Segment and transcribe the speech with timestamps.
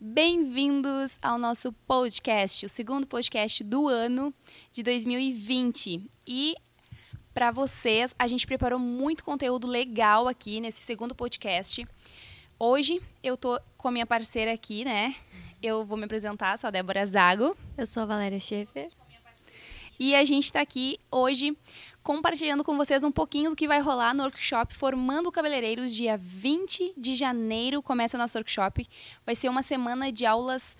[0.00, 4.32] Bem-vindos ao nosso podcast, o segundo podcast do ano
[4.72, 6.08] de 2020.
[6.24, 6.54] E
[7.34, 11.84] para vocês, a gente preparou muito conteúdo legal aqui nesse segundo podcast.
[12.56, 15.16] Hoje eu tô com a minha parceira aqui, né?
[15.60, 17.56] Eu vou me apresentar, sou a Débora Zago.
[17.76, 18.97] Eu sou a Valéria Schaefer.
[19.98, 21.56] E a gente está aqui hoje
[22.04, 26.94] compartilhando com vocês um pouquinho do que vai rolar no workshop Formando Cabeleireiros, dia 20
[26.96, 27.82] de janeiro.
[27.82, 28.86] Começa nosso workshop.
[29.26, 30.76] Vai ser uma semana de aulas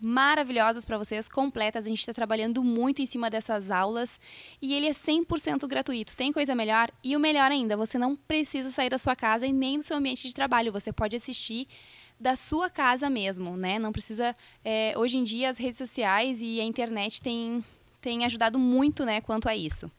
[0.00, 1.86] maravilhosas para vocês, completas.
[1.86, 4.18] A gente está trabalhando muito em cima dessas aulas
[4.60, 6.16] e ele é 100% gratuito.
[6.16, 6.90] Tem coisa melhor?
[7.04, 9.96] E o melhor ainda, você não precisa sair da sua casa e nem do seu
[9.96, 10.72] ambiente de trabalho.
[10.72, 11.68] Você pode assistir
[12.18, 13.78] da sua casa mesmo, né?
[13.78, 14.34] Não precisa.
[14.64, 17.64] É, hoje em dia as redes sociais e a internet têm
[18.00, 19.90] tem ajudado muito, né, quanto a isso.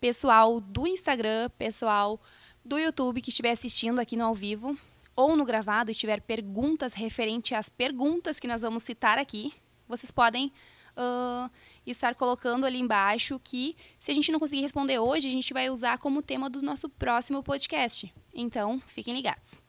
[0.00, 2.20] Pessoal do Instagram, pessoal
[2.64, 4.78] do YouTube que estiver assistindo aqui no ao vivo
[5.16, 9.52] ou no gravado e tiver perguntas referente às perguntas que nós vamos citar aqui,
[9.88, 10.52] vocês podem
[10.96, 11.50] uh,
[11.86, 15.68] estar colocando ali embaixo que, se a gente não conseguir responder hoje, a gente vai
[15.68, 18.12] usar como tema do nosso próximo podcast.
[18.32, 19.60] Então, fiquem ligados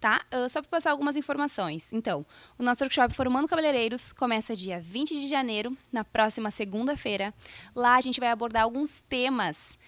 [0.00, 0.24] tá?
[0.32, 1.92] Uh, só para passar algumas informações.
[1.92, 2.24] Então,
[2.58, 7.32] o nosso workshop Formando Cabeleireiros começa dia 20 de janeiro, na próxima segunda-feira.
[7.74, 9.78] Lá a gente vai abordar alguns temas,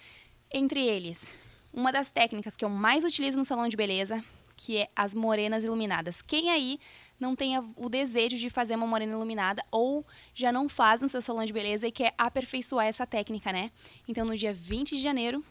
[0.51, 1.31] entre eles,
[1.73, 4.23] uma das técnicas que eu mais utilizo no salão de beleza,
[4.55, 6.21] que é as morenas iluminadas.
[6.21, 6.79] Quem aí
[7.19, 11.21] não tenha o desejo de fazer uma morena iluminada ou já não faz no seu
[11.21, 13.71] salão de beleza e quer aperfeiçoar essa técnica, né?
[14.07, 15.43] Então, no dia 20 de janeiro,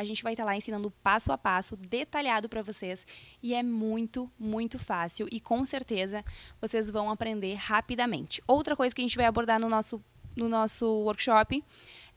[0.00, 3.06] a gente vai estar lá ensinando passo a passo, detalhado para vocês.
[3.42, 5.28] E é muito, muito fácil.
[5.30, 6.24] E com certeza
[6.58, 8.42] vocês vão aprender rapidamente.
[8.46, 10.02] Outra coisa que a gente vai abordar no nosso,
[10.34, 11.62] no nosso workshop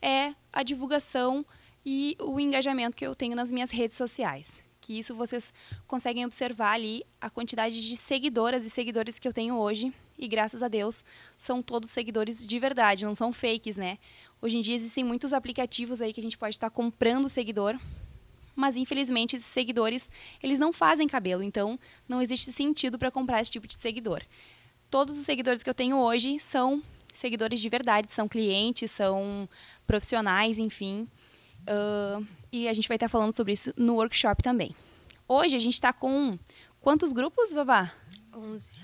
[0.00, 1.44] é a divulgação
[1.84, 4.62] e o engajamento que eu tenho nas minhas redes sociais.
[4.80, 5.52] Que isso vocês
[5.86, 9.92] conseguem observar ali a quantidade de seguidoras e seguidores que eu tenho hoje.
[10.18, 11.04] E graças a Deus
[11.36, 13.98] são todos seguidores de verdade, não são fakes, né?
[14.44, 17.80] Hoje em dia existem muitos aplicativos aí que a gente pode estar comprando seguidor,
[18.54, 20.10] mas infelizmente esses seguidores,
[20.42, 24.20] eles não fazem cabelo, então não existe sentido para comprar esse tipo de seguidor.
[24.90, 26.82] Todos os seguidores que eu tenho hoje são
[27.14, 29.48] seguidores de verdade, são clientes, são
[29.86, 31.08] profissionais, enfim.
[31.62, 34.76] Uh, e a gente vai estar falando sobre isso no workshop também.
[35.26, 36.38] Hoje a gente está com
[36.82, 37.90] quantos grupos, Vavá?
[38.30, 38.76] 11.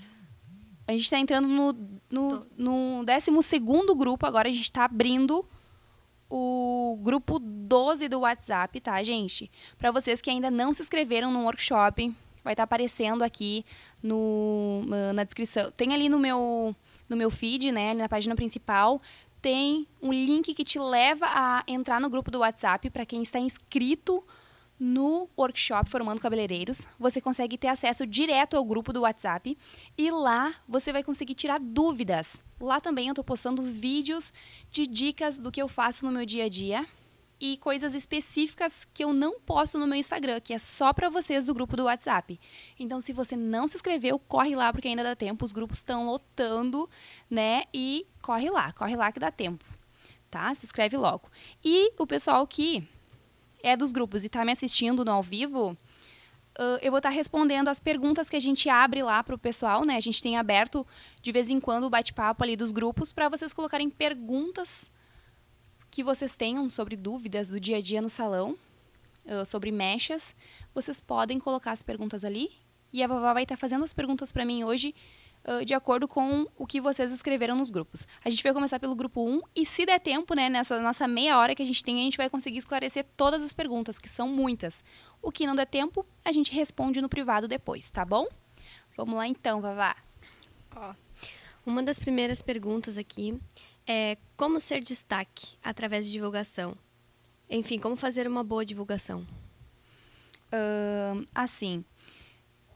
[0.87, 1.71] A gente está entrando no,
[2.09, 3.59] no, no 12
[3.95, 5.45] grupo, agora a gente está abrindo
[6.31, 9.51] o grupo 12 do WhatsApp, tá, gente?
[9.77, 12.07] Para vocês que ainda não se inscreveram no workshop,
[12.41, 13.65] vai estar tá aparecendo aqui
[14.01, 14.83] no,
[15.13, 15.69] na descrição.
[15.71, 16.73] Tem ali no meu,
[17.09, 19.01] no meu feed, né, na página principal,
[19.41, 23.37] tem um link que te leva a entrar no grupo do WhatsApp para quem está
[23.37, 24.23] inscrito
[24.79, 29.55] no workshop Formando Cabeleireiros, você consegue ter acesso direto ao grupo do WhatsApp
[29.95, 32.41] e lá você vai conseguir tirar dúvidas.
[32.61, 34.31] Lá também eu estou postando vídeos
[34.69, 36.85] de dicas do que eu faço no meu dia a dia
[37.39, 41.47] e coisas específicas que eu não posto no meu Instagram, que é só para vocês
[41.47, 42.39] do grupo do WhatsApp.
[42.77, 45.43] Então, se você não se inscreveu, corre lá porque ainda dá tempo.
[45.43, 46.87] Os grupos estão lotando,
[47.27, 47.63] né?
[47.73, 49.65] E corre lá, corre lá que dá tempo,
[50.29, 50.53] tá?
[50.53, 51.31] Se inscreve logo.
[51.65, 52.87] E o pessoal que
[53.63, 55.75] é dos grupos e está me assistindo no ao vivo,
[56.59, 59.37] uh, eu vou estar tá respondendo as perguntas que a gente abre lá para o
[59.37, 59.95] pessoal, né?
[59.95, 60.85] A gente tem aberto
[61.21, 64.91] de vez em quando o bate-papo ali dos grupos para vocês colocarem perguntas
[65.89, 68.57] que vocês tenham sobre dúvidas do dia a dia no salão,
[69.25, 70.35] uh, sobre mechas.
[70.73, 72.49] Vocês podem colocar as perguntas ali
[72.93, 74.93] e a Vavá vai estar tá fazendo as perguntas para mim hoje
[75.45, 78.05] uh, de acordo com o que vocês escreveram nos grupos.
[78.23, 81.37] A gente vai começar pelo grupo 1 e se der tempo, né, nessa nossa meia
[81.37, 84.27] hora que a gente tem, a gente vai conseguir esclarecer todas as perguntas, que são
[84.27, 84.83] muitas.
[85.21, 88.27] O que não der tempo, a gente responde no privado depois, tá bom?
[88.95, 89.95] Vamos lá então, Vavá.
[90.75, 90.93] Ó,
[91.65, 93.39] uma das primeiras perguntas aqui
[93.87, 96.75] é como ser destaque através de divulgação?
[97.49, 99.25] Enfim, como fazer uma boa divulgação?
[100.53, 101.83] Uh, assim,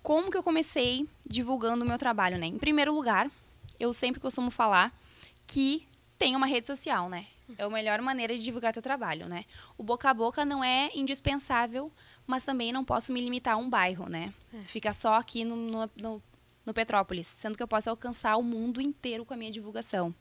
[0.05, 2.45] como que eu comecei divulgando o meu trabalho, né?
[2.45, 3.27] Em primeiro lugar,
[3.79, 4.95] eu sempre costumo falar
[5.47, 7.25] que tem uma rede social, né?
[7.57, 9.45] É a melhor maneira de divulgar teu trabalho, né?
[9.75, 11.91] O boca a boca não é indispensável,
[12.27, 14.31] mas também não posso me limitar a um bairro, né?
[14.53, 14.59] É.
[14.65, 16.23] Ficar só aqui no, no, no,
[16.67, 20.13] no, Petrópolis, sendo que eu posso alcançar o mundo inteiro com a minha divulgação.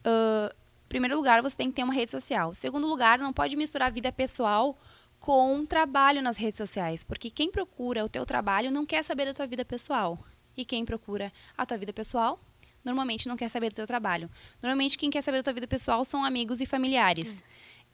[0.00, 0.52] Uh,
[0.88, 2.56] primeiro lugar, você tem que ter uma rede social.
[2.56, 4.76] Segundo lugar, não pode misturar vida pessoal
[5.18, 9.34] com trabalho nas redes sociais, porque quem procura o teu trabalho não quer saber da
[9.34, 10.18] tua vida pessoal.
[10.56, 12.40] E quem procura a tua vida pessoal
[12.84, 14.30] normalmente não quer saber do teu trabalho.
[14.62, 17.42] Normalmente quem quer saber da tua vida pessoal são amigos e familiares.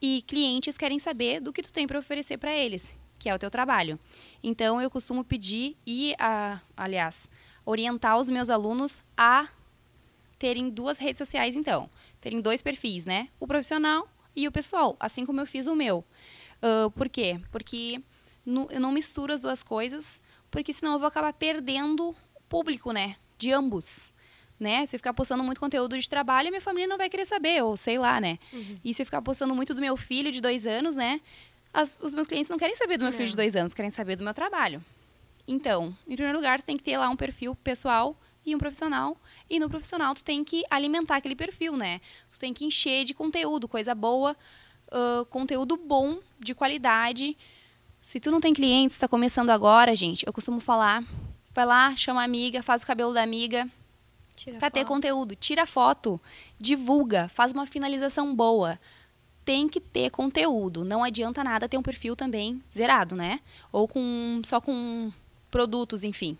[0.00, 3.38] E clientes querem saber do que tu tem para oferecer para eles, que é o
[3.38, 3.98] teu trabalho.
[4.42, 7.30] Então eu costumo pedir e a, aliás,
[7.64, 9.48] orientar os meus alunos a
[10.38, 11.88] terem duas redes sociais, então.
[12.20, 13.28] Terem dois perfis, né?
[13.38, 16.04] O profissional e o pessoal, assim como eu fiz o meu.
[16.62, 17.40] Uh, por quê?
[17.50, 18.00] Porque
[18.44, 20.20] no, eu não misturo as duas coisas,
[20.50, 23.16] porque senão eu vou acabar perdendo o público, né?
[23.36, 24.12] De ambos.
[24.60, 24.86] Né?
[24.86, 27.76] Se eu ficar postando muito conteúdo de trabalho, minha família não vai querer saber, ou
[27.76, 28.38] sei lá, né?
[28.52, 28.78] Uhum.
[28.84, 31.20] E se eu ficar postando muito do meu filho de dois anos, né?
[31.74, 34.14] As, os meus clientes não querem saber do meu filho de dois anos, querem saber
[34.14, 34.84] do meu trabalho.
[35.48, 39.16] Então, em primeiro lugar, tu tem que ter lá um perfil pessoal e um profissional.
[39.48, 42.00] E no profissional, tu tem que alimentar aquele perfil, né?
[42.30, 44.36] Tu tem que encher de conteúdo, coisa boa,
[44.92, 47.36] uh, conteúdo bom, de qualidade.
[48.00, 51.04] Se tu não tem clientes, está começando agora, gente, eu costumo falar,
[51.54, 53.68] vai lá, chama a amiga, faz o cabelo da amiga.
[54.58, 56.20] Para ter conteúdo, tira foto,
[56.58, 58.78] divulga, faz uma finalização boa
[59.44, 60.84] tem que ter conteúdo.
[60.84, 63.40] Não adianta nada ter um perfil também zerado, né?
[63.70, 65.12] Ou com só com
[65.50, 66.36] produtos, enfim.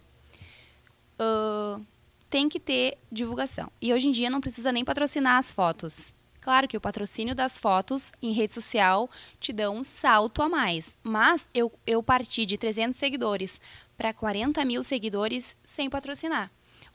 [1.20, 1.84] Uh,
[2.31, 3.70] tem que ter divulgação.
[3.81, 6.12] E hoje em dia não precisa nem patrocinar as fotos.
[6.42, 9.08] Claro que o patrocínio das fotos em rede social
[9.38, 10.98] te dá um salto a mais.
[11.00, 13.60] Mas eu, eu parti de 300 seguidores
[13.96, 16.50] para 40 mil seguidores sem patrocinar.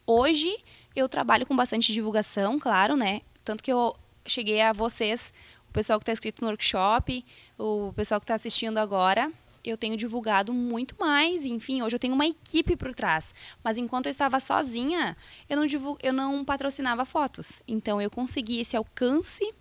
[0.06, 0.54] Hoje
[0.94, 3.22] eu trabalho com bastante divulgação, claro, né?
[3.46, 3.96] Tanto que eu
[4.26, 5.32] cheguei a vocês,
[5.70, 7.26] o pessoal que está inscrito no workshop,
[7.58, 9.32] o pessoal que está assistindo agora,
[9.70, 11.46] eu tenho divulgado muito mais.
[11.46, 13.34] Enfim, hoje eu tenho uma equipe por trás.
[13.64, 15.16] Mas enquanto eu estava sozinha,
[15.50, 15.98] eu não, divulg...
[16.02, 17.62] eu não patrocinava fotos.
[17.68, 19.54] Então eu consegui esse alcance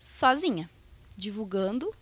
[0.00, 0.68] sozinha,
[1.16, 1.92] divulgando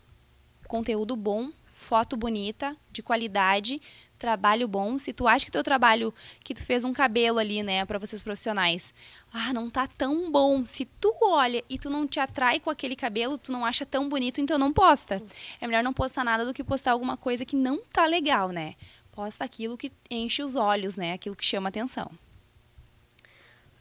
[0.67, 1.51] conteúdo bom,
[1.85, 3.79] foto bonita, de qualidade,
[4.17, 6.11] trabalho bom, se tu acha que teu trabalho,
[6.43, 8.91] que tu fez um cabelo ali, né, para vocês profissionais,
[9.31, 10.65] ah, não tá tão bom.
[10.65, 14.09] Se tu olha e tu não te atrai com aquele cabelo, tu não acha tão
[14.09, 15.21] bonito, então não posta.
[15.61, 18.73] É melhor não postar nada do que postar alguma coisa que não tá legal, né?
[19.11, 21.13] Posta aquilo que enche os olhos, né?
[21.13, 22.11] Aquilo que chama atenção.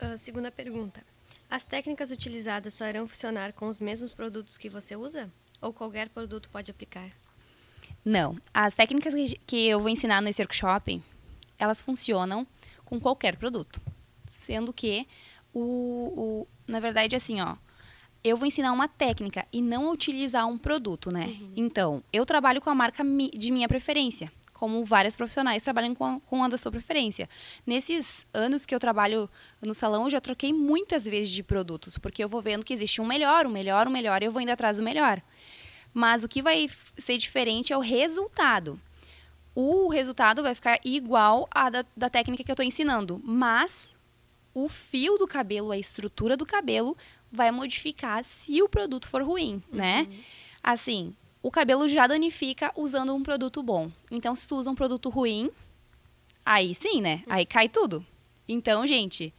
[0.00, 1.02] Uh, segunda pergunta.
[1.50, 5.32] As técnicas utilizadas só irão funcionar com os mesmos produtos que você usa?
[5.62, 7.10] Ou qualquer produto pode aplicar?
[8.04, 8.36] Não.
[8.52, 9.14] As técnicas
[9.46, 11.00] que eu vou ensinar nesse workshop,
[11.58, 12.46] elas funcionam
[12.84, 13.80] com qualquer produto.
[14.28, 15.06] Sendo que,
[15.52, 15.62] o,
[16.16, 17.56] o na verdade, assim, ó,
[18.22, 21.26] eu vou ensinar uma técnica e não utilizar um produto, né?
[21.26, 21.52] Uhum.
[21.56, 26.20] Então, eu trabalho com a marca de minha preferência, como várias profissionais trabalham com a,
[26.20, 27.28] com a da sua preferência.
[27.66, 29.28] Nesses anos que eu trabalho
[29.60, 33.00] no salão, eu já troquei muitas vezes de produtos, porque eu vou vendo que existe
[33.00, 35.22] um melhor, um melhor, um melhor, e eu vou indo atrás do melhor.
[35.94, 36.68] Mas o que vai
[36.98, 38.78] ser diferente é o resultado.
[39.54, 43.88] O resultado vai ficar igual à da, da técnica que eu estou ensinando, mas
[44.52, 46.96] o fio do cabelo, a estrutura do cabelo
[47.30, 50.08] vai modificar se o produto for ruim, né?
[50.10, 50.20] Uhum.
[50.62, 53.90] Assim, o cabelo já danifica usando um produto bom.
[54.10, 55.50] Então, se tu usa um produto ruim,
[56.44, 57.22] aí sim, né?
[57.28, 58.04] Aí cai tudo.
[58.48, 59.32] Então, gente,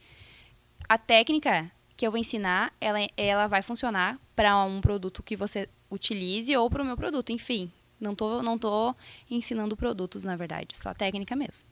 [0.88, 5.68] a técnica que eu vou ensinar, ela, ela vai funcionar para um produto que você
[5.90, 7.70] utilize ou para o meu produto, enfim.
[8.00, 8.94] Não tô, não tô
[9.30, 11.66] ensinando produtos, na verdade, só técnica mesmo.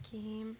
[0.00, 0.56] Aqui.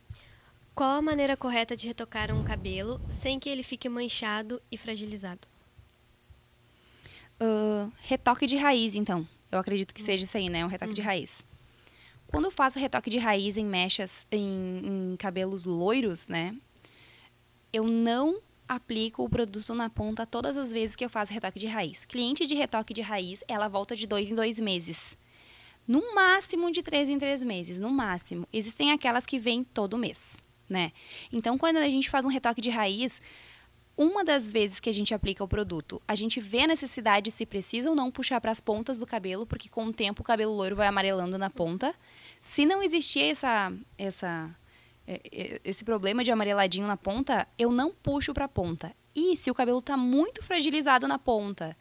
[0.75, 5.47] Qual a maneira correta de retocar um cabelo sem que ele fique manchado e fragilizado?
[7.41, 9.27] Uh, retoque de raiz, então.
[9.51, 10.65] Eu acredito que seja isso aí, né?
[10.65, 10.95] Um retoque uhum.
[10.95, 11.45] de raiz.
[12.27, 16.57] Quando eu faço retoque de raiz em mechas, em, em cabelos loiros, né?
[17.71, 18.41] Eu não
[18.75, 22.05] aplico o produto na ponta todas as vezes que eu faço retoque de raiz.
[22.05, 25.17] Cliente de retoque de raiz, ela volta de dois em dois meses.
[25.87, 28.47] No máximo de três em três meses, no máximo.
[28.53, 30.37] Existem aquelas que vêm todo mês,
[30.69, 30.93] né?
[31.33, 33.21] Então, quando a gente faz um retoque de raiz,
[33.97, 37.45] uma das vezes que a gente aplica o produto, a gente vê a necessidade se
[37.45, 40.55] precisa ou não puxar para as pontas do cabelo, porque com o tempo o cabelo
[40.55, 41.95] loiro vai amarelando na ponta.
[42.41, 44.55] Se não existir essa, essa
[45.65, 48.95] esse problema de amareladinho na ponta, eu não puxo para a ponta.
[49.15, 51.77] E se o cabelo está muito fragilizado na ponta,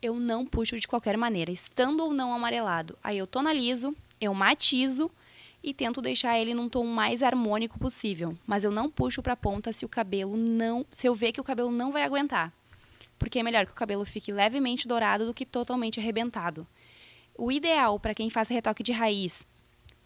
[0.00, 2.98] eu não puxo de qualquer maneira, estando ou não amarelado.
[3.02, 5.10] Aí eu tonalizo, eu matizo
[5.62, 9.36] e tento deixar ele num tom mais harmônico possível, mas eu não puxo para a
[9.36, 12.52] ponta se o cabelo não, se eu ver que o cabelo não vai aguentar.
[13.18, 16.66] Porque é melhor que o cabelo fique levemente dourado do que totalmente arrebentado.
[17.38, 19.46] O ideal para quem faz retoque de raiz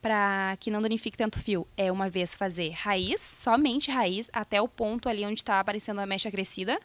[0.07, 4.69] para que não danifique tanto fio, é uma vez fazer raiz, somente raiz, até o
[4.69, 6.79] ponto ali onde está aparecendo a mecha crescida.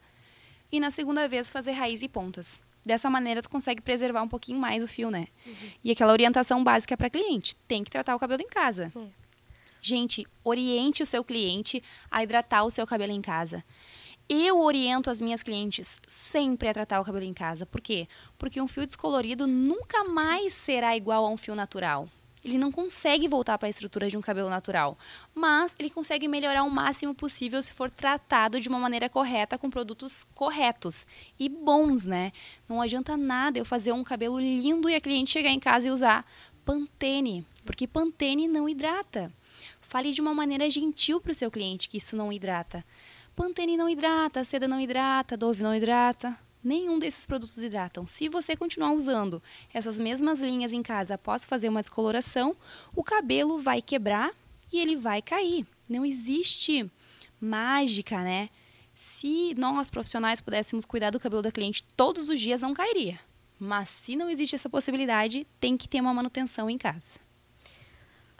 [0.71, 2.63] E na segunda vez fazer raiz e pontas.
[2.83, 5.27] Dessa maneira tu consegue preservar um pouquinho mais o fio, né?
[5.45, 5.53] Uhum.
[5.83, 8.89] E aquela orientação básica para cliente, tem que tratar o cabelo em casa.
[8.95, 9.11] Uhum.
[9.83, 13.63] Gente, oriente o seu cliente a hidratar o seu cabelo em casa.
[14.27, 17.67] Eu oriento as minhas clientes sempre a tratar o cabelo em casa.
[17.67, 18.07] Por quê?
[18.39, 22.09] Porque um fio descolorido nunca mais será igual a um fio natural
[22.43, 24.97] Ele não consegue voltar para a estrutura de um cabelo natural,
[25.33, 29.69] mas ele consegue melhorar o máximo possível se for tratado de uma maneira correta com
[29.69, 31.05] produtos corretos
[31.39, 32.31] e bons, né?
[32.67, 35.91] Não adianta nada eu fazer um cabelo lindo e a cliente chegar em casa e
[35.91, 36.25] usar
[36.65, 39.31] Pantene, porque Pantene não hidrata.
[39.79, 42.83] Fale de uma maneira gentil para o seu cliente que isso não hidrata.
[43.35, 46.37] Pantene não hidrata, seda não hidrata, Dove não hidrata.
[46.63, 48.05] Nenhum desses produtos hidratam.
[48.05, 49.41] Se você continuar usando
[49.73, 52.55] essas mesmas linhas em casa após fazer uma descoloração,
[52.95, 54.31] o cabelo vai quebrar
[54.71, 55.65] e ele vai cair.
[55.89, 56.89] Não existe
[57.39, 58.49] mágica, né?
[58.95, 63.19] Se nós profissionais pudéssemos cuidar do cabelo da cliente todos os dias, não cairia.
[63.59, 67.19] Mas se não existe essa possibilidade, tem que ter uma manutenção em casa.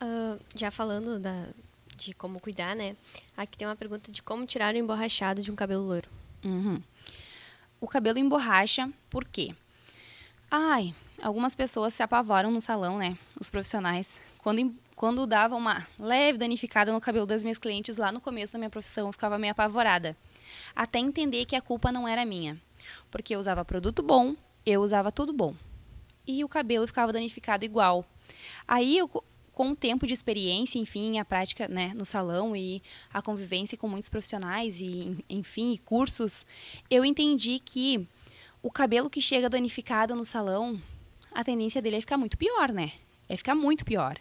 [0.02, 1.50] Uh, já falando da,
[1.96, 2.96] de como cuidar, né?
[3.36, 6.10] Aqui tem uma pergunta de como tirar o emborrachado de um cabelo loiro.
[6.44, 6.82] Uhum.
[7.82, 9.56] O cabelo emborracha, por quê?
[10.52, 13.18] Ai, algumas pessoas se apavoram no salão, né?
[13.40, 14.20] Os profissionais.
[14.38, 18.60] Quando, quando dava uma leve danificada no cabelo das minhas clientes lá no começo da
[18.60, 20.16] minha profissão, eu ficava meio apavorada.
[20.76, 22.56] Até entender que a culpa não era minha.
[23.10, 25.56] Porque eu usava produto bom, eu usava tudo bom.
[26.28, 28.06] E o cabelo ficava danificado igual.
[28.68, 29.10] Aí eu
[29.62, 32.82] com o tempo de experiência, enfim, a prática né, no salão e
[33.14, 36.48] a convivência com muitos profissionais e, enfim, e cursos,
[36.90, 38.08] eu entendi que
[38.64, 40.82] o cabelo que chega danificado no salão,
[41.32, 42.94] a tendência dele é ficar muito pior, né?
[43.30, 44.18] É ficar muito pior.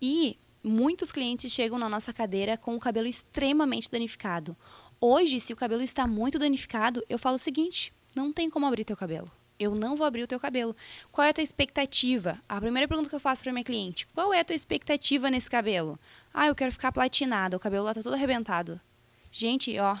[0.00, 4.56] E muitos clientes chegam na nossa cadeira com o cabelo extremamente danificado.
[4.98, 8.86] Hoje, se o cabelo está muito danificado, eu falo o seguinte: não tem como abrir
[8.86, 10.74] teu cabelo eu não vou abrir o teu cabelo.
[11.12, 12.40] Qual é a tua expectativa?
[12.48, 15.50] A primeira pergunta que eu faço para minha cliente: qual é a tua expectativa nesse
[15.50, 16.00] cabelo?
[16.32, 18.80] Ah, eu quero ficar platinado, o cabelo lá tá todo arrebentado.
[19.30, 19.98] Gente, ó,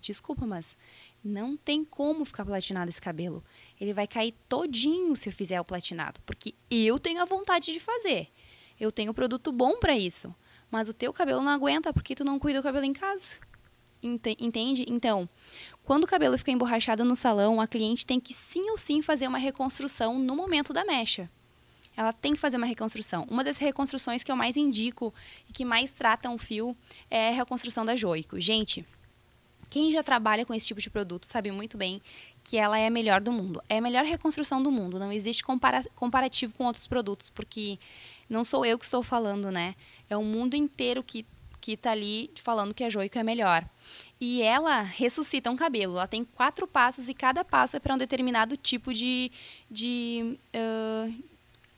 [0.00, 0.76] desculpa, mas
[1.24, 3.42] não tem como ficar platinado esse cabelo.
[3.80, 7.80] Ele vai cair todinho se eu fizer o platinado, porque eu tenho a vontade de
[7.80, 8.28] fazer.
[8.78, 10.34] Eu tenho produto bom para isso,
[10.70, 13.36] mas o teu cabelo não aguenta porque tu não cuida do cabelo em casa.
[14.06, 14.84] Entende?
[14.88, 15.28] Então,
[15.82, 19.26] quando o cabelo fica emborrachado no salão, a cliente tem que sim ou sim fazer
[19.26, 21.30] uma reconstrução no momento da mecha.
[21.96, 23.26] Ela tem que fazer uma reconstrução.
[23.30, 25.14] Uma das reconstruções que eu mais indico
[25.48, 26.76] e que mais tratam o fio
[27.10, 28.38] é a reconstrução da joico.
[28.40, 28.84] Gente,
[29.70, 32.02] quem já trabalha com esse tipo de produto sabe muito bem
[32.42, 33.62] que ela é a melhor do mundo.
[33.68, 34.98] É a melhor reconstrução do mundo.
[34.98, 37.78] Não existe compara comparativo com outros produtos, porque
[38.28, 39.74] não sou eu que estou falando, né?
[40.08, 41.26] É o mundo inteiro que
[41.64, 43.64] que está ali falando que a joico é melhor.
[44.20, 45.96] E ela ressuscita um cabelo.
[45.96, 49.32] Ela tem quatro passos e cada passo é para um determinado tipo de.
[49.70, 51.14] de uh,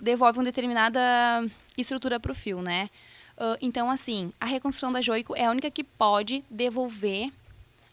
[0.01, 1.01] devolve uma determinada
[1.79, 2.91] estrutura para o fio, né?
[3.37, 7.33] Uh, então, assim, a reconstrução da joico é a única que pode devolver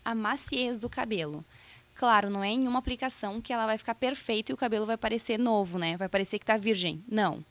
[0.03, 1.45] a maciez do cabelo.
[1.93, 4.97] Claro, não é em uma aplicação que ela vai ficar perfeita e o cabelo vai
[4.97, 5.95] parecer novo, né?
[5.95, 7.03] Vai parecer que está virgem.
[7.07, 7.45] Não.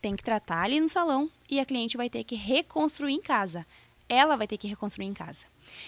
[0.00, 3.66] Tem que tratar ali no salão e a cliente vai ter que reconstruir em casa
[4.10, 5.46] ela vai ter que reconstruir em casa.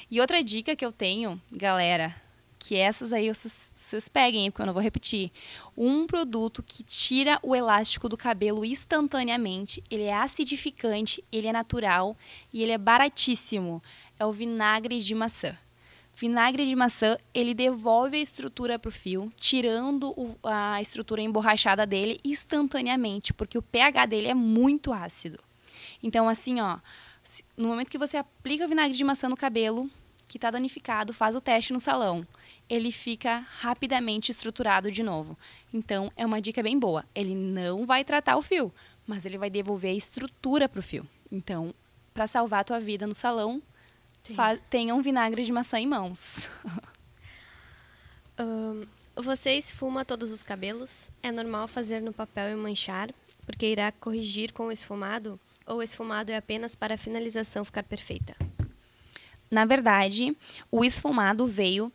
[0.09, 2.14] E outra dica que eu tenho, galera,
[2.57, 5.33] que essas aí vocês, vocês peguem, porque eu não vou repetir.
[5.76, 12.17] Um produto que tira o elástico do cabelo instantaneamente, ele é acidificante, ele é natural
[12.52, 13.83] e ele é baratíssimo.
[14.17, 15.59] É o vinagre de maçã.
[16.14, 21.85] Vinagre de maçã, ele devolve a estrutura para o fio, tirando o, a estrutura emborrachada
[21.85, 25.41] dele instantaneamente, porque o pH dele é muito ácido.
[26.00, 26.79] Então, assim, ó,
[27.57, 29.91] no momento que você aplica vinagre de maçã no cabelo,
[30.29, 32.26] que está danificado, faz o teste no salão.
[32.69, 35.37] Ele fica rapidamente estruturado de novo.
[35.73, 37.05] Então, é uma dica bem boa.
[37.14, 38.73] Ele não vai tratar o fio,
[39.07, 41.07] mas ele vai devolver a estrutura para o fio.
[41.31, 41.75] Então,
[42.14, 43.62] para salvar a tua vida no salão,
[44.71, 46.49] tenha um vinagre de maçã em mãos.
[48.38, 51.11] um, você esfuma todos os cabelos?
[51.23, 53.11] É normal fazer no papel e manchar,
[53.45, 55.38] porque irá corrigir com o esfumado?
[55.66, 58.37] Ou o esfumado é apenas para a finalização ficar perfeita?
[59.50, 60.37] Na verdade,
[60.71, 61.92] o esfumado veio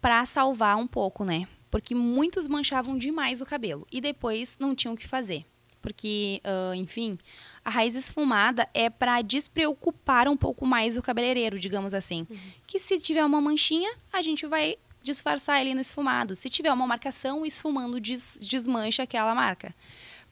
[0.00, 1.46] para salvar um pouco, né?
[1.70, 5.44] Porque muitos manchavam demais o cabelo e depois não tinham o que fazer.
[5.82, 7.18] Porque, uh, enfim,
[7.64, 12.26] a raiz esfumada é para despreocupar um pouco mais o cabeleireiro, digamos assim.
[12.28, 12.38] Uhum.
[12.66, 16.36] Que se tiver uma manchinha, a gente vai disfarçar ele no esfumado.
[16.36, 19.74] Se tiver uma marcação, o esfumando des desmancha aquela marca.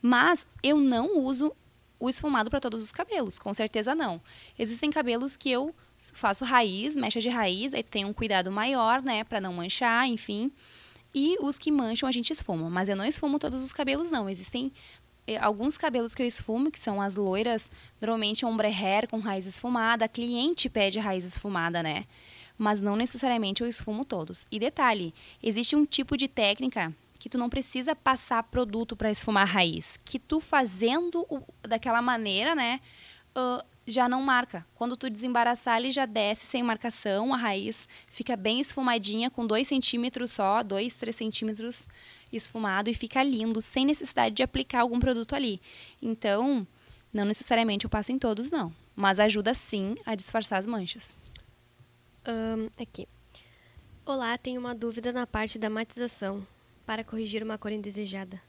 [0.01, 1.53] Mas eu não uso
[1.99, 4.21] o esfumado para todos os cabelos, com certeza não.
[4.59, 9.25] Existem cabelos que eu faço raiz, mecha de raiz, aí tem um cuidado maior, né,
[9.25, 10.53] para não manchar, enfim.
[11.15, 14.29] E os que mancham a gente esfuma, mas eu não esfumo todos os cabelos não.
[14.29, 14.73] Existem
[15.27, 19.47] eh, alguns cabelos que eu esfumo, que são as loiras, normalmente ombre hair com raiz
[19.47, 22.05] esfumada, a cliente pede raiz esfumada, né?
[22.57, 24.47] Mas não necessariamente eu esfumo todos.
[24.51, 29.43] E detalhe, existe um tipo de técnica que tu não precisa passar produto para esfumar
[29.43, 32.81] a raiz, que tu fazendo o, daquela maneira, né,
[33.37, 34.65] uh, já não marca.
[34.75, 39.67] Quando tu desembaraçar, ele já desce sem marcação, a raiz fica bem esfumadinha, com 2
[39.67, 41.89] centímetros só, 2, 3 centímetros
[42.31, 45.61] esfumado e fica lindo, sem necessidade de aplicar algum produto ali.
[46.01, 46.67] Então,
[47.13, 48.73] não necessariamente eu passo em todos, não.
[48.95, 51.17] Mas ajuda sim a disfarçar as manchas.
[52.27, 53.09] Um, aqui.
[54.05, 56.47] Olá, tenho uma dúvida na parte da matização
[56.89, 58.41] para corrigir uma cor indesejada.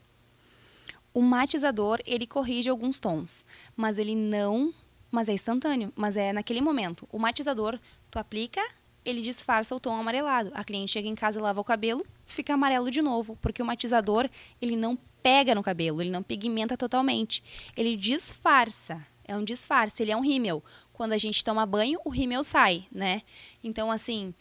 [1.12, 3.44] O matizador, ele corrige alguns tons,
[3.76, 4.72] mas ele não
[5.10, 7.06] mas é instantâneo, mas é naquele momento.
[7.12, 7.78] O matizador,
[8.10, 8.62] tu aplica,
[9.04, 10.52] ele disfarça o tom amarelado.
[10.54, 14.30] A cliente chega em casa, lava o cabelo, fica amarelo de novo, porque o matizador,
[14.62, 17.42] ele não pega no cabelo, ele não pigmenta totalmente.
[17.76, 20.64] Ele disfarça, é um disfarce, ele é um rímel.
[20.94, 23.22] Quando a gente toma banho, o rímel sai, né?
[23.62, 24.32] Então, assim,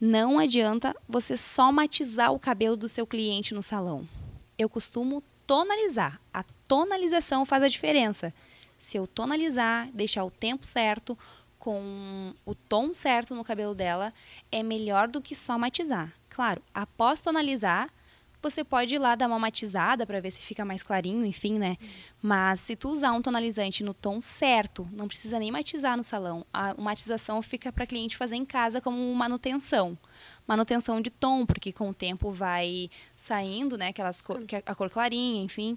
[0.00, 4.08] não adianta você só matizar o cabelo do seu cliente no salão.
[4.58, 6.20] Eu costumo tonalizar.
[6.32, 8.32] A tonalização faz a diferença
[8.78, 11.18] se eu tonalizar, deixar o tempo certo,
[11.58, 14.14] com o tom certo no cabelo dela,
[14.52, 16.12] é melhor do que só matizar.
[16.28, 17.90] Claro, após tonalizar,
[18.40, 21.76] você pode ir lá dar uma matizada para ver se fica mais clarinho, enfim, né?
[22.22, 26.46] Mas se tu usar um tonalizante no tom certo, não precisa nem matizar no salão.
[26.52, 29.98] A matização fica para cliente fazer em casa como manutenção.
[30.46, 35.42] Manutenção de tom, porque com o tempo vai saindo, né, aquelas cor, a cor clarinha,
[35.42, 35.76] enfim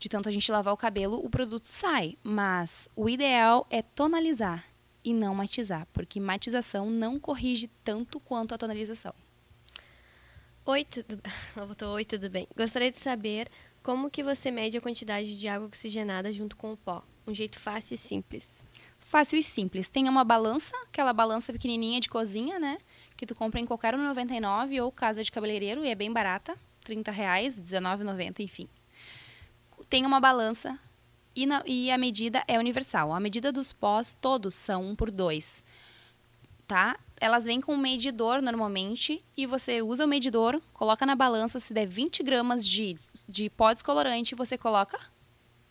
[0.00, 2.16] de tanto a gente lavar o cabelo, o produto sai.
[2.24, 4.64] Mas o ideal é tonalizar
[5.04, 9.14] e não matizar, porque matização não corrige tanto quanto a tonalização.
[10.66, 11.20] Oi, tudo...
[11.94, 12.46] Oi, tudo bem?
[12.56, 13.48] Gostaria de saber
[13.82, 17.02] como que você mede a quantidade de água oxigenada junto com o pó.
[17.26, 18.66] Um jeito fácil e simples.
[18.98, 19.88] Fácil e simples.
[19.88, 22.78] Tem uma balança, aquela balança pequenininha de cozinha, né?
[23.16, 26.56] Que tu compra em qualquer 1,99 ou casa de cabeleireiro e é bem barata.
[26.84, 28.68] 30 reais, 19,90, enfim
[29.90, 30.78] tem uma balança
[31.34, 33.12] e, na, e, a medida é universal.
[33.12, 35.64] A medida dos pós, todos são 1 por 2,
[36.66, 36.98] tá?
[37.20, 41.74] Elas vêm com um medidor normalmente e você usa o medidor, coloca na balança, se
[41.74, 42.96] der 20 gramas de,
[43.28, 44.98] de pó descolorante, você coloca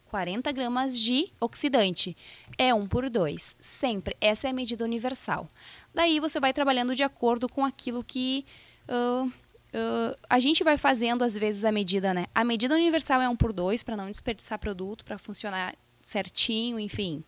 [0.09, 2.15] 40 gramas de oxidante.
[2.57, 4.15] É 1 por 2, sempre.
[4.21, 5.47] Essa é a medida universal.
[5.93, 8.45] Daí você vai trabalhando de acordo com aquilo que...
[8.87, 9.31] Uh,
[9.71, 12.25] Uh, a gente vai fazendo, às vezes, a medida, né?
[12.33, 17.23] A medida universal é um por dois, para não desperdiçar produto, para funcionar certinho, enfim.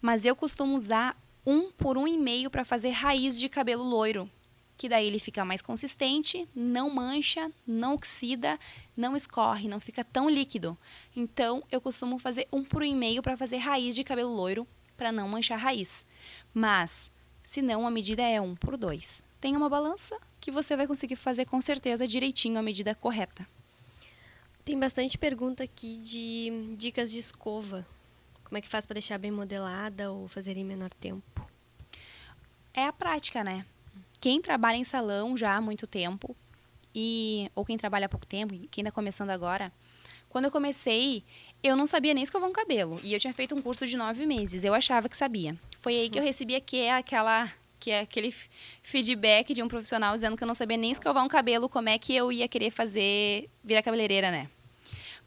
[0.00, 4.30] Mas eu costumo usar um por um e meio para fazer raiz de cabelo loiro.
[4.76, 8.58] Que daí ele fica mais consistente, não mancha, não oxida,
[8.96, 10.76] não escorre, não fica tão líquido.
[11.14, 14.66] Então, eu costumo fazer um por um e meio para fazer raiz de cabelo loiro,
[14.96, 16.04] para não manchar a raiz.
[16.52, 17.10] Mas,
[17.44, 19.22] se não, a medida é um por dois.
[19.40, 23.46] Tem uma balança, que você vai conseguir fazer com certeza direitinho a medida correta.
[24.64, 27.86] Tem bastante pergunta aqui de dicas de escova.
[28.52, 31.48] Como é que faz para deixar bem modelada ou fazer em menor tempo?
[32.74, 33.64] É a prática, né?
[34.20, 36.36] Quem trabalha em salão já há muito tempo
[36.94, 39.72] e ou quem trabalha há pouco tempo, quem está começando agora,
[40.28, 41.24] quando eu comecei,
[41.62, 43.00] eu não sabia nem escovar um cabelo.
[43.02, 44.64] E eu tinha feito um curso de nove meses.
[44.64, 45.56] Eu achava que sabia.
[45.78, 48.34] Foi aí que eu recebi aqui aquela que é aquele
[48.82, 51.98] feedback de um profissional dizendo que eu não sabia nem escovar um cabelo, como é
[51.98, 54.50] que eu ia querer fazer, virar cabeleireira, né?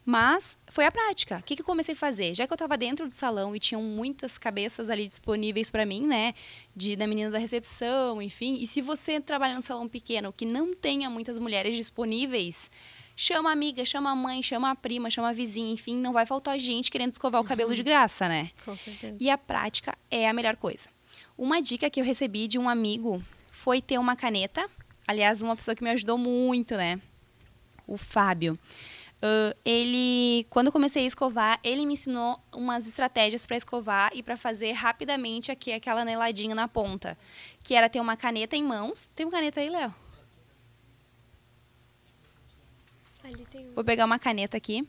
[0.08, 1.38] Mas foi a prática.
[1.38, 2.32] O que, que eu comecei a fazer?
[2.32, 6.06] Já que eu estava dentro do salão e tinham muitas cabeças ali disponíveis para mim,
[6.06, 6.32] né?
[6.76, 8.56] De, da menina da recepção, enfim.
[8.60, 12.70] E se você trabalha num salão pequeno que não tenha muitas mulheres disponíveis,
[13.16, 16.24] chama a amiga, chama a mãe, chama a prima, chama a vizinha, enfim, não vai
[16.24, 18.52] faltar gente querendo escovar o cabelo de graça, né?
[18.64, 19.16] Com certeza.
[19.18, 20.88] E a prática é a melhor coisa.
[21.36, 24.70] Uma dica que eu recebi de um amigo foi ter uma caneta.
[25.04, 27.00] Aliás, uma pessoa que me ajudou muito, né?
[27.88, 28.56] O Fábio.
[29.26, 34.22] Uh, ele, quando eu comecei a escovar, ele me ensinou umas estratégias para escovar e
[34.22, 37.18] para fazer rapidamente aqui aquela aneladinha na ponta,
[37.64, 39.06] que era ter uma caneta em mãos.
[39.16, 39.92] Tem uma caneta aí, Léo?
[43.74, 44.86] Vou pegar uma caneta aqui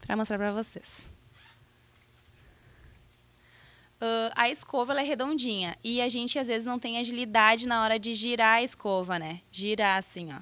[0.00, 1.08] para mostrar para vocês.
[4.00, 7.98] Uh, a escova é redondinha e a gente às vezes não tem agilidade na hora
[7.98, 9.42] de girar a escova, né?
[9.52, 10.40] Girar assim, ó.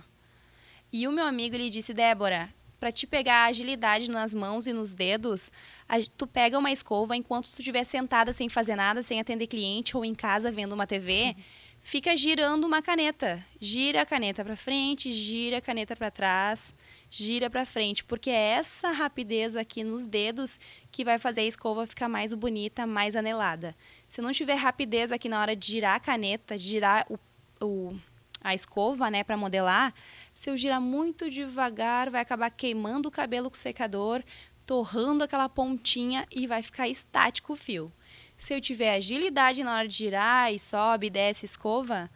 [0.91, 2.49] E o meu amigo ele disse, Débora,
[2.85, 5.51] para te pegar a agilidade nas mãos e nos dedos,
[5.89, 9.97] a, tu pega uma escova enquanto tu estiver sentada sem fazer nada, sem atender cliente
[9.97, 11.43] ou em casa vendo uma TV, uhum.
[11.81, 13.43] fica girando uma caneta.
[13.59, 16.75] Gira a caneta para frente, gira a caneta para trás
[17.09, 20.59] gira para frente, porque é essa rapidez aqui nos dedos
[20.91, 23.75] que vai fazer a escova ficar mais bonita, mais anelada.
[24.09, 27.19] Se não tiver rapidez aqui na hora de girar a caneta, girar o,
[27.65, 27.97] o
[28.45, 29.95] a escova, né, para modelar,
[30.35, 34.23] Se eu girar muito devagar, vai acabar queimando o cabelo com o secador,
[34.67, 37.91] torrando aquela pontinha e vai ficar estático o fio.
[38.37, 42.11] Se eu tiver agilidade na hora de girar e sobe, desce, escova,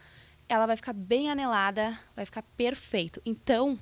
[0.48, 3.22] ela vai ficar bem anelada, vai ficar perfeito.
[3.24, 3.78] Então,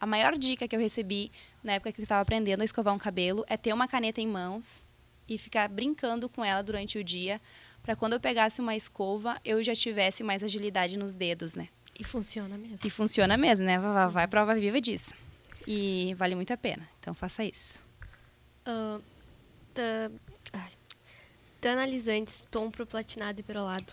[0.00, 1.30] a maior dica que eu recebi
[1.62, 4.26] na época que eu estava aprendendo a escovar um cabelo é ter uma caneta em
[4.26, 4.84] mãos
[5.28, 7.40] e ficar brincando com ela durante o dia,
[7.82, 11.68] para quando eu pegasse uma escova, eu já tivesse mais agilidade nos dedos, né?
[11.98, 12.78] E funciona mesmo.
[12.84, 13.78] E funciona mesmo, né?
[13.78, 15.14] Vai, vai prova viva disso.
[15.66, 16.88] E vale muito a pena.
[17.00, 17.80] Então faça isso.
[18.66, 19.02] Uh,
[19.72, 20.10] tá,
[21.60, 23.92] tonalizantes, tom pro platinado e perolado.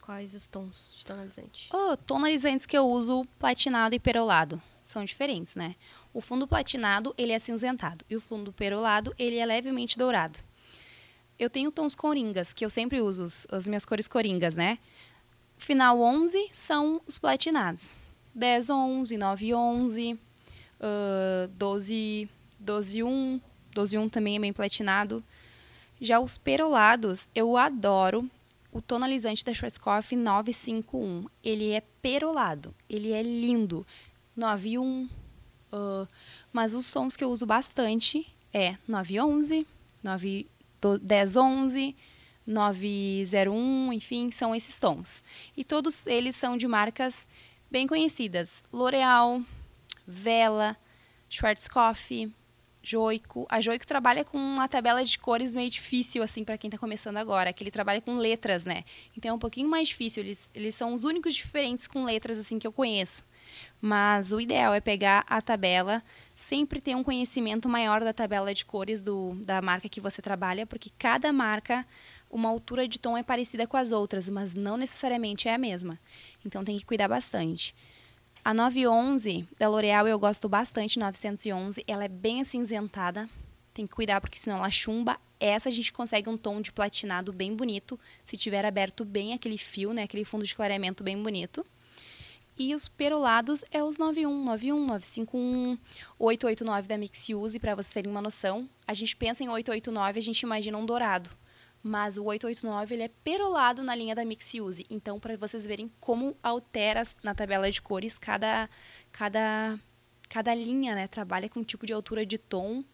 [0.00, 1.68] Quais os tons de tonalizante?
[1.72, 4.60] Oh, tonalizantes que eu uso, platinado e perolado.
[4.82, 5.76] São diferentes, né?
[6.12, 8.04] O fundo platinado, ele é cinzentado.
[8.10, 10.40] E o fundo perolado, ele é levemente dourado.
[11.38, 14.78] Eu tenho tons coringas, que eu sempre uso, as minhas cores coringas, né?
[15.60, 17.94] Final 11 são os platinados.
[18.34, 23.40] 10, 11, 9, 11, uh, 12, 12, 1.
[23.74, 25.22] 12, 1 também é bem platinado.
[26.00, 28.28] Já os perolados, eu adoro
[28.72, 31.26] o tonalizante da Schwarzkopf 951.
[31.44, 33.86] Ele é perolado, ele é lindo.
[34.34, 35.10] 91.
[35.70, 36.08] Uh,
[36.50, 39.66] mas os sons que eu uso bastante é 911,
[40.02, 40.46] 9,
[40.82, 41.94] 1011,
[42.50, 45.22] 901, enfim, são esses tons.
[45.56, 47.26] E todos eles são de marcas
[47.70, 49.40] bem conhecidas: L'Oreal,
[50.06, 50.76] Vela,
[51.28, 52.30] Schwarzkopf,
[52.82, 53.46] Joico.
[53.48, 57.18] A Joico trabalha com uma tabela de cores meio difícil, assim, para quem está começando
[57.18, 58.84] agora, que ele trabalha com letras, né?
[59.16, 60.22] Então é um pouquinho mais difícil.
[60.22, 63.24] Eles, eles são os únicos diferentes com letras, assim, que eu conheço.
[63.80, 66.02] Mas o ideal é pegar a tabela,
[66.34, 70.66] sempre ter um conhecimento maior da tabela de cores do, da marca que você trabalha,
[70.66, 71.86] porque cada marca,
[72.30, 75.98] uma altura de tom é parecida com as outras, mas não necessariamente é a mesma.
[76.46, 77.74] Então tem que cuidar bastante.
[78.42, 81.84] A 911 da L'Oreal eu gosto bastante, 911.
[81.86, 83.28] Ela é bem acinzentada.
[83.74, 85.18] Tem que cuidar porque senão ela chumba.
[85.38, 89.56] Essa a gente consegue um tom de platinado bem bonito, se tiver aberto bem aquele
[89.56, 91.64] fio, né, aquele fundo de clareamento bem bonito.
[92.58, 95.78] E os perolados é os 91, 91, 951,
[96.18, 98.68] 889 da Mixiuse, para vocês terem uma noção.
[98.86, 101.30] A gente pensa em 889, a gente imagina um dourado
[101.82, 104.86] mas o 889 ele é perolado na linha da Mixiuse.
[104.90, 108.68] Então, para vocês verem como altera na tabela de cores cada,
[109.10, 109.78] cada,
[110.28, 111.08] cada linha, né?
[111.08, 112.84] Trabalha com um tipo de altura de tom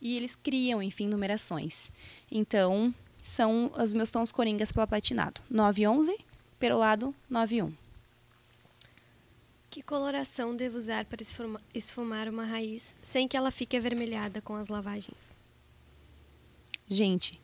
[0.00, 1.90] e eles criam, enfim, numerações.
[2.30, 5.40] Então, são os meus tons coringas pela platinado.
[5.50, 6.18] 911,
[6.58, 7.72] perolado 91.
[9.70, 11.20] Que coloração devo usar para
[11.74, 15.34] esfumar uma raiz sem que ela fique avermelhada com as lavagens?
[16.88, 17.40] Gente,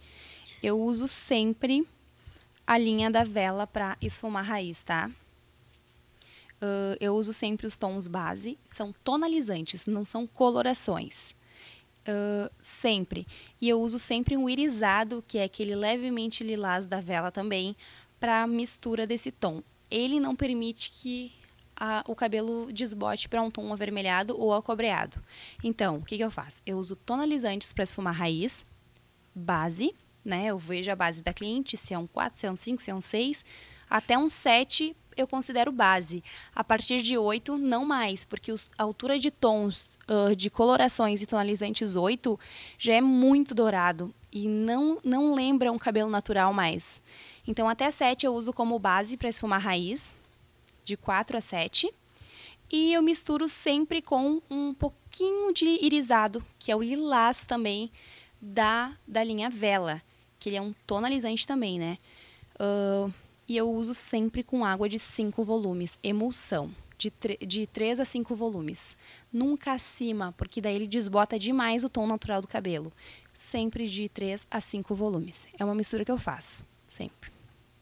[0.62, 1.86] eu uso sempre
[2.66, 5.10] a linha da vela para esfumar raiz, tá?
[6.62, 11.34] Uh, eu uso sempre os tons base, são tonalizantes, não são colorações.
[12.02, 13.26] Uh, sempre.
[13.60, 17.74] E eu uso sempre um irisado, que é aquele levemente lilás da vela também,
[18.18, 19.62] para mistura desse tom.
[19.90, 21.32] Ele não permite que
[21.74, 25.18] a, o cabelo desbote para um tom avermelhado ou acobreado.
[25.64, 26.60] Então, o que, que eu faço?
[26.66, 28.64] Eu uso tonalizantes para esfumar raiz,
[29.34, 29.94] base,
[30.30, 30.46] né?
[30.46, 32.90] Eu vejo a base da cliente, se é um 4, se é um 5, se
[32.90, 33.44] é um 6,
[33.90, 36.22] até um 7 eu considero base.
[36.54, 41.20] A partir de 8, não mais, porque os, a altura de tons uh, de colorações
[41.20, 42.38] e tonalizantes 8
[42.78, 47.02] já é muito dourado e não, não lembra um cabelo natural mais.
[47.46, 50.14] Então, até 7 eu uso como base para esfumar raiz,
[50.84, 51.92] de 4 a 7.
[52.70, 57.90] E eu misturo sempre com um pouquinho de irisado, que é o lilás também
[58.40, 60.00] da, da linha Vela
[60.40, 61.98] que ele é um tonalizante também, né?
[62.58, 63.12] Uh,
[63.46, 67.12] e eu uso sempre com água de 5 volumes, emulsão, de,
[67.46, 68.96] de 3 a 5 volumes.
[69.32, 72.92] Nunca acima, porque daí ele desbota demais o tom natural do cabelo.
[73.34, 75.46] Sempre de 3 a 5 volumes.
[75.58, 77.30] É uma mistura que eu faço, sempre.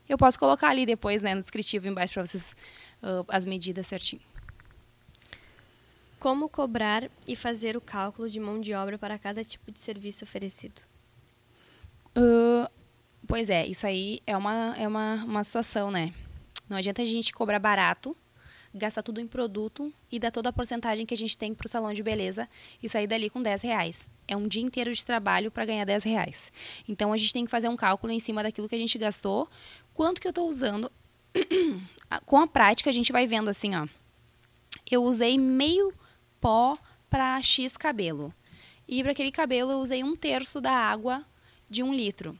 [0.08, 2.56] Eu posso colocar ali depois, né, no descritivo embaixo para vocês
[3.02, 4.22] uh, as medidas certinho.
[6.18, 10.24] Como cobrar e fazer o cálculo de mão de obra para cada tipo de serviço
[10.24, 10.87] oferecido?
[13.28, 16.14] Pois é, isso aí é uma, é uma, uma situação, né?
[16.66, 18.16] Não adianta a gente cobrar barato,
[18.74, 21.68] gastar tudo em produto e dar toda a porcentagem que a gente tem para o
[21.68, 22.48] salão de beleza
[22.82, 24.08] e sair dali com 10 reais.
[24.26, 26.50] É um dia inteiro de trabalho para ganhar 10 reais.
[26.88, 29.46] Então a gente tem que fazer um cálculo em cima daquilo que a gente gastou,
[29.92, 30.90] quanto que eu estou usando.
[32.24, 33.86] com a prática a gente vai vendo assim, ó.
[34.90, 35.92] Eu usei meio
[36.40, 36.78] pó
[37.10, 38.32] para X cabelo.
[38.86, 41.26] E para aquele cabelo eu usei um terço da água
[41.68, 42.38] de um litro.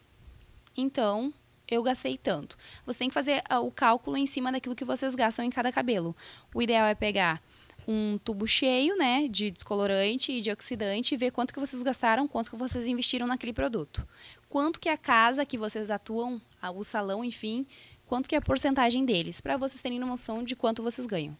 [0.77, 1.33] Então,
[1.69, 2.57] eu gastei tanto.
[2.87, 5.71] Você tem que fazer ah, o cálculo em cima daquilo que vocês gastam em cada
[5.71, 6.17] cabelo.
[6.55, 7.43] O ideal é pegar
[7.87, 12.29] um tubo cheio, né, de descolorante e de oxidante e ver quanto que vocês gastaram,
[12.29, 14.07] quanto que vocês investiram naquele produto.
[14.49, 16.41] Quanto que a casa que vocês atuam,
[16.75, 17.67] o salão, enfim,
[18.07, 21.35] quanto que é a porcentagem deles, para vocês terem noção de quanto vocês ganham,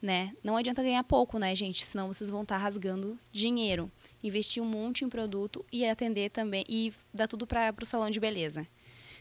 [0.00, 0.34] né?
[0.42, 1.86] Não adianta ganhar pouco, né, gente?
[1.86, 3.88] Senão vocês vão estar tá rasgando dinheiro,
[4.22, 8.20] investir um monte em produto e atender também e dar tudo para o salão de
[8.20, 8.66] beleza.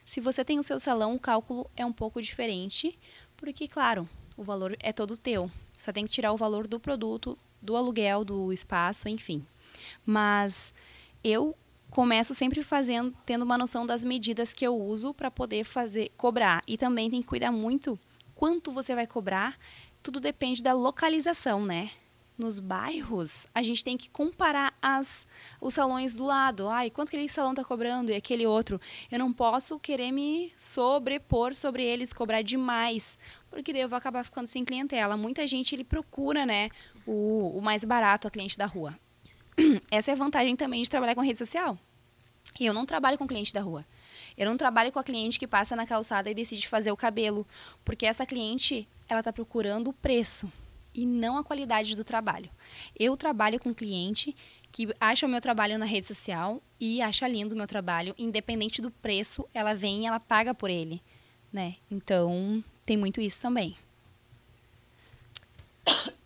[0.06, 2.98] Se você tem o seu salão, o cálculo é um pouco diferente,
[3.38, 5.50] porque claro, o valor é todo teu.
[5.78, 9.46] Só tem que tirar o valor do produto, do aluguel, do espaço, enfim.
[10.06, 10.74] Mas
[11.24, 11.56] eu
[11.90, 16.62] começo sempre fazendo, tendo uma noção das medidas que eu uso para poder fazer, cobrar.
[16.68, 18.00] E também tem que cuidar muito
[18.34, 19.58] quanto você vai cobrar.
[20.02, 21.92] Tudo depende da localização, né?
[22.42, 25.26] Nos bairros, a gente tem que comparar as,
[25.62, 26.68] os salões do lado.
[26.68, 28.82] Ai, quanto aquele salão está cobrando e aquele outro.
[29.10, 33.18] Eu não posso querer me sobrepor sobre eles, cobrar demais,
[33.50, 35.16] porque daí eu vou acabar ficando sem clientela.
[35.16, 36.70] Muita gente ele procura, né,
[37.06, 38.98] o, o mais barato, a cliente da rua.
[39.92, 41.78] Essa é a vantagem também de trabalhar com rede social.
[42.60, 43.86] Eu não trabalho com cliente da rua.
[44.36, 47.48] Eu não trabalho com a cliente que passa na calçada e decide fazer o cabelo,
[47.86, 50.52] porque essa cliente, ela está procurando o preço
[50.94, 52.50] e não a qualidade do trabalho.
[52.98, 54.36] Eu trabalho com cliente
[54.72, 58.82] que acha o meu trabalho na rede social e acha lindo o meu trabalho, independente
[58.82, 61.02] do preço, ela vem e ela paga por ele,
[61.52, 61.76] né?
[61.90, 63.76] Então, tem muito isso também.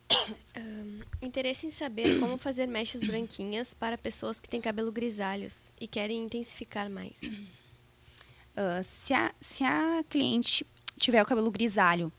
[0.58, 5.86] Um, interesse em saber como fazer mechas branquinhas para pessoas que têm cabelo grisalhos e
[5.86, 7.22] querem intensificar mais.
[7.22, 10.66] Uh, se, a, se a cliente
[10.98, 12.10] tiver o cabelo grisalho,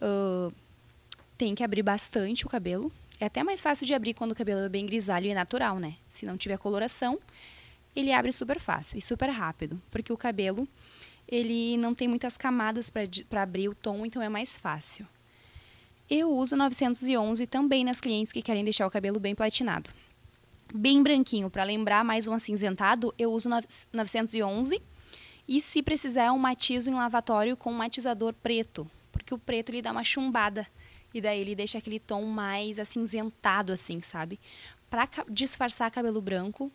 [0.00, 0.54] uh,
[1.44, 2.90] tem que abrir bastante o cabelo.
[3.20, 5.96] É até mais fácil de abrir quando o cabelo é bem grisalho e natural, né?
[6.08, 7.18] Se não tiver coloração,
[7.94, 10.66] ele abre super fácil e super rápido, porque o cabelo
[11.28, 15.06] ele não tem muitas camadas para abrir o tom, então é mais fácil.
[16.08, 19.90] Eu uso 911 também nas clientes que querem deixar o cabelo bem platinado.
[20.72, 23.50] Bem branquinho, para lembrar mais um acinzentado, eu uso
[23.92, 24.80] 911
[25.46, 29.82] e se precisar um matizo em lavatório com um matizador preto, porque o preto ele
[29.82, 30.66] dá uma chumbada
[31.14, 34.40] e daí ele deixa aquele tom mais acinzentado, assim, sabe?
[34.90, 36.70] Para disfarçar cabelo branco,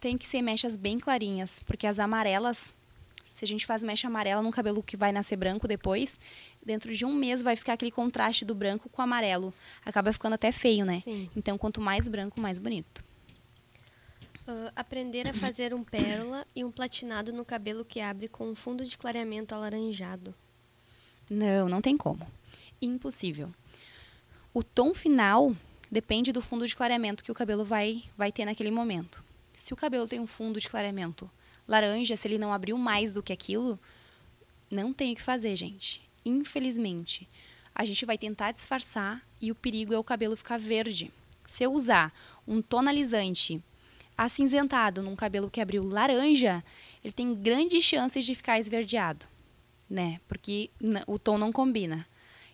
[0.00, 2.74] tem que ser mechas bem clarinhas, porque as amarelas,
[3.26, 6.18] se a gente faz mecha amarela num cabelo que vai nascer branco depois,
[6.64, 9.52] dentro de um mês vai ficar aquele contraste do branco com o amarelo.
[9.84, 11.00] Acaba ficando até feio, né?
[11.00, 11.28] Sim.
[11.36, 13.04] Então, quanto mais branco, mais bonito.
[14.46, 18.54] Uh, aprender a fazer um pérola e um platinado no cabelo que abre com um
[18.54, 20.34] fundo de clareamento alaranjado.
[21.28, 22.26] Não, não tem como
[22.80, 23.52] impossível.
[24.52, 25.54] O tom final
[25.90, 29.22] depende do fundo de clareamento que o cabelo vai, vai ter naquele momento.
[29.56, 31.30] Se o cabelo tem um fundo de clareamento
[31.66, 33.78] laranja, se ele não abriu mais do que aquilo,
[34.70, 36.00] não tem o que fazer, gente.
[36.24, 37.28] Infelizmente,
[37.74, 41.12] a gente vai tentar disfarçar e o perigo é o cabelo ficar verde.
[41.46, 42.12] Se eu usar
[42.46, 43.62] um tonalizante
[44.16, 46.64] acinzentado num cabelo que abriu laranja,
[47.04, 49.26] ele tem grandes chances de ficar esverdeado,
[49.88, 50.20] né?
[50.26, 50.70] Porque
[51.06, 52.06] o tom não combina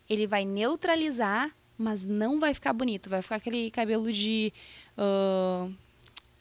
[0.08, 3.10] ele vai neutralizar, mas não vai ficar bonito.
[3.10, 4.52] Vai ficar aquele cabelo de.
[4.96, 5.72] Uh,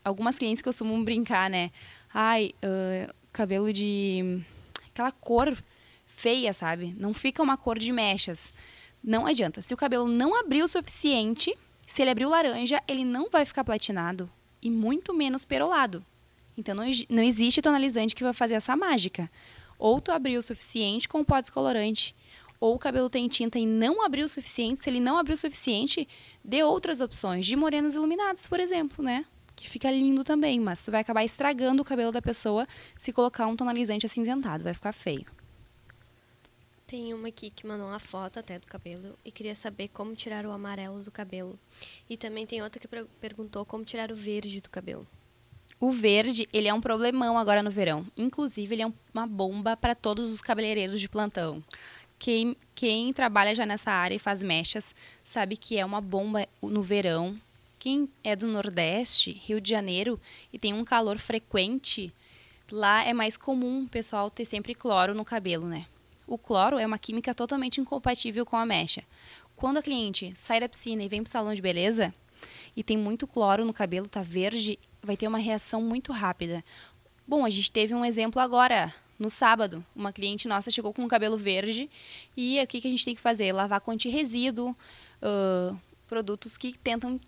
[0.03, 1.71] algumas clientes costumam brincar, né?
[2.13, 4.41] Ai, uh, cabelo de.
[4.89, 5.55] aquela cor
[6.05, 6.95] feia, sabe?
[6.97, 8.53] Não fica uma cor de mechas.
[9.03, 9.61] Não adianta.
[9.61, 13.45] Se o cabelo não abrir o suficiente, se ele abrir o laranja, ele não vai
[13.45, 14.29] ficar platinado
[14.61, 16.05] e muito menos perolado.
[16.57, 19.29] Então não, não existe tonalizante que vai fazer essa mágica.
[19.77, 22.15] Ou tu abriu o suficiente com o pó descolorante
[22.63, 25.37] ou o cabelo tem tinta e não abriu o suficiente, se ele não abriu o
[25.37, 26.07] suficiente,
[26.41, 29.25] dê outras opções, de morenos iluminados, por exemplo, né?
[29.53, 32.65] Que fica lindo também, mas tu vai acabar estragando o cabelo da pessoa
[32.97, 35.25] se colocar um tonalizante acinzentado, vai ficar feio.
[36.87, 40.45] Tem uma aqui que mandou uma foto até do cabelo e queria saber como tirar
[40.45, 41.59] o amarelo do cabelo.
[42.09, 42.87] E também tem outra que
[43.19, 45.05] perguntou como tirar o verde do cabelo.
[45.79, 48.05] O verde, ele é um problemão agora no verão.
[48.15, 51.61] Inclusive, ele é uma bomba para todos os cabeleireiros de plantão.
[52.23, 56.81] Quem, quem trabalha já nessa área e faz mechas sabe que é uma bomba no
[56.81, 57.35] verão.
[57.77, 60.17] Quem é do Nordeste, Rio de Janeiro,
[60.53, 62.13] e tem um calor frequente,
[62.71, 65.85] lá é mais comum o pessoal ter sempre cloro no cabelo, né?
[66.25, 69.03] O cloro é uma química totalmente incompatível com a mecha.
[69.53, 72.15] Quando a cliente sai da piscina e vem para o salão de beleza
[72.73, 76.63] e tem muito cloro no cabelo, tá verde, vai ter uma reação muito rápida.
[77.27, 81.07] Bom, a gente teve um exemplo agora no sábado, uma cliente nossa chegou com o
[81.07, 81.89] cabelo verde
[82.35, 83.53] e o que, que a gente tem que fazer?
[83.53, 84.75] Lavar com antirresíduo,
[85.21, 87.19] uh, produtos que tentam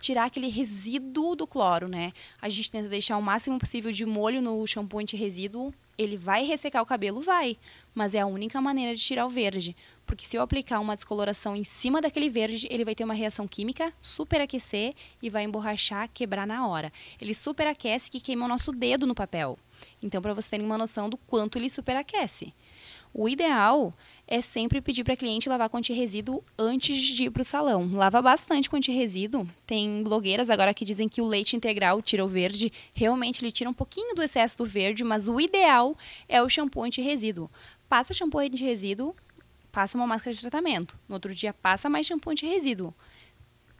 [0.00, 2.12] tirar aquele resíduo do cloro, né?
[2.42, 5.72] A gente tenta deixar o máximo possível de molho no shampoo antirresíduo.
[5.96, 7.20] Ele vai ressecar o cabelo?
[7.20, 7.56] Vai.
[7.94, 9.74] Mas é a única maneira de tirar o verde.
[10.04, 13.48] Porque se eu aplicar uma descoloração em cima daquele verde, ele vai ter uma reação
[13.48, 16.92] química, superaquecer e vai emborrachar, quebrar na hora.
[17.20, 19.58] Ele superaquece que queima o nosso dedo no papel.
[20.02, 22.52] Então, para vocês terem uma noção do quanto ele superaquece.
[23.18, 23.94] O ideal
[24.28, 27.88] é sempre pedir para cliente lavar com antirresíduo antes de ir para o salão.
[27.94, 29.48] Lava bastante com antirresíduo.
[29.66, 32.70] Tem blogueiras agora que dizem que o leite integral tira o verde.
[32.92, 35.96] Realmente ele tira um pouquinho do excesso do verde, mas o ideal
[36.28, 37.50] é o shampoo antirresíduo.
[37.88, 39.16] Passa shampoo antirresíduo,
[39.72, 40.98] passa uma máscara de tratamento.
[41.08, 42.92] No outro dia passa mais shampoo antirresíduo.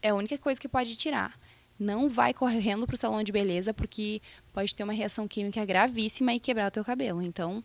[0.01, 1.39] É a única coisa que pode tirar.
[1.79, 6.33] Não vai correndo para o salão de beleza porque pode ter uma reação química gravíssima
[6.35, 7.21] e quebrar o teu cabelo.
[7.21, 7.63] Então,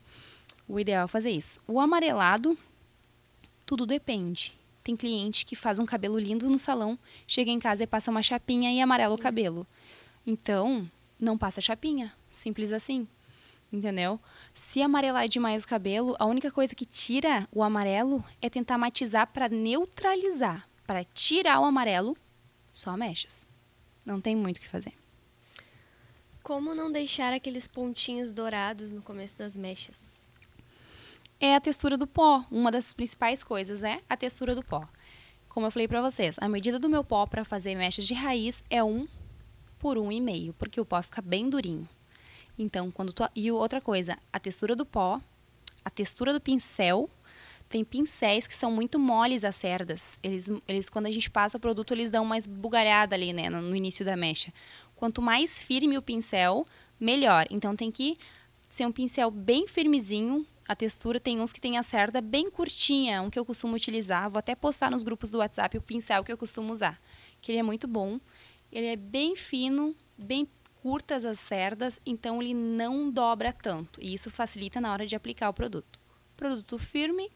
[0.67, 1.59] o ideal é fazer isso.
[1.67, 2.57] O amarelado
[3.65, 4.53] tudo depende.
[4.83, 6.97] Tem cliente que faz um cabelo lindo no salão,
[7.27, 9.65] chega em casa e passa uma chapinha e amarela o cabelo.
[10.25, 12.13] Então, não passa chapinha.
[12.29, 13.07] Simples assim.
[13.71, 14.19] Entendeu?
[14.53, 19.27] Se amarelar demais o cabelo, a única coisa que tira o amarelo é tentar matizar
[19.27, 20.67] para neutralizar.
[20.85, 22.17] Para tirar o amarelo,
[22.69, 23.47] só mechas.
[24.05, 24.93] Não tem muito o que fazer.
[26.41, 30.21] Como não deixar aqueles pontinhos dourados no começo das mechas?
[31.41, 32.45] é a textura do pó.
[32.51, 34.87] Uma das principais coisas é a textura do pó.
[35.49, 38.63] Como eu falei para vocês, a medida do meu pó para fazer mechas de raiz
[38.69, 39.07] é um
[39.79, 41.89] por um e meio, porque o pó fica bem durinho.
[42.57, 43.27] Então, quando tu...
[43.35, 45.19] e outra coisa, a textura do pó,
[45.83, 47.09] a textura do pincel,
[47.71, 50.19] tem pincéis que são muito moles as cerdas.
[50.21, 53.61] Eles, eles quando a gente passa o produto, eles dão mais bugalhada ali, né, no,
[53.61, 54.53] no início da mecha.
[54.95, 56.65] Quanto mais firme o pincel,
[56.99, 57.47] melhor.
[57.49, 58.17] Então tem que
[58.69, 63.21] ser um pincel bem firmezinho, a textura tem uns que tem a cerda bem curtinha,
[63.21, 64.29] um que eu costumo utilizar.
[64.29, 67.01] Vou até postar nos grupos do WhatsApp o pincel que eu costumo usar,
[67.41, 68.19] que ele é muito bom.
[68.71, 70.47] Ele é bem fino, bem
[70.81, 74.01] curtas as cerdas, então ele não dobra tanto.
[74.01, 75.99] E isso facilita na hora de aplicar o produto.
[76.37, 77.29] Produto firme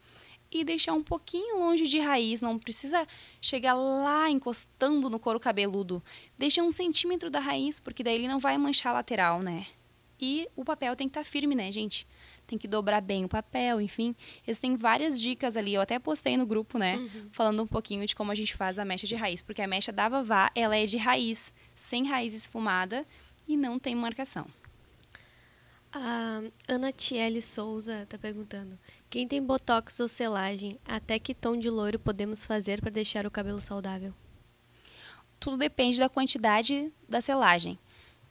[0.52, 3.08] e deixar um pouquinho longe de raiz, não precisa
[3.42, 6.04] chegar lá encostando no couro cabeludo.
[6.38, 9.68] Deixa um centímetro da raiz, porque daí ele não vai manchar a lateral, né?
[10.20, 12.08] E o papel tem que estar tá firme, né, gente?
[12.46, 14.16] tem que dobrar bem o papel, enfim.
[14.46, 15.74] Eles têm várias dicas ali.
[15.74, 16.98] Eu até postei no grupo, né?
[16.98, 17.30] Uhum.
[17.32, 19.42] Falando um pouquinho de como a gente faz a mecha de raiz.
[19.42, 23.06] Porque a mecha da Vavá, ela é de raiz, sem raiz esfumada
[23.48, 24.46] e não tem marcação.
[25.92, 28.78] A Ana Tiele Souza está perguntando:
[29.16, 33.32] quem tem botox ou selagem, até que tom de loiro podemos fazer para deixar o
[33.32, 34.14] cabelo saudável?
[35.40, 37.80] Tudo depende da quantidade da selagem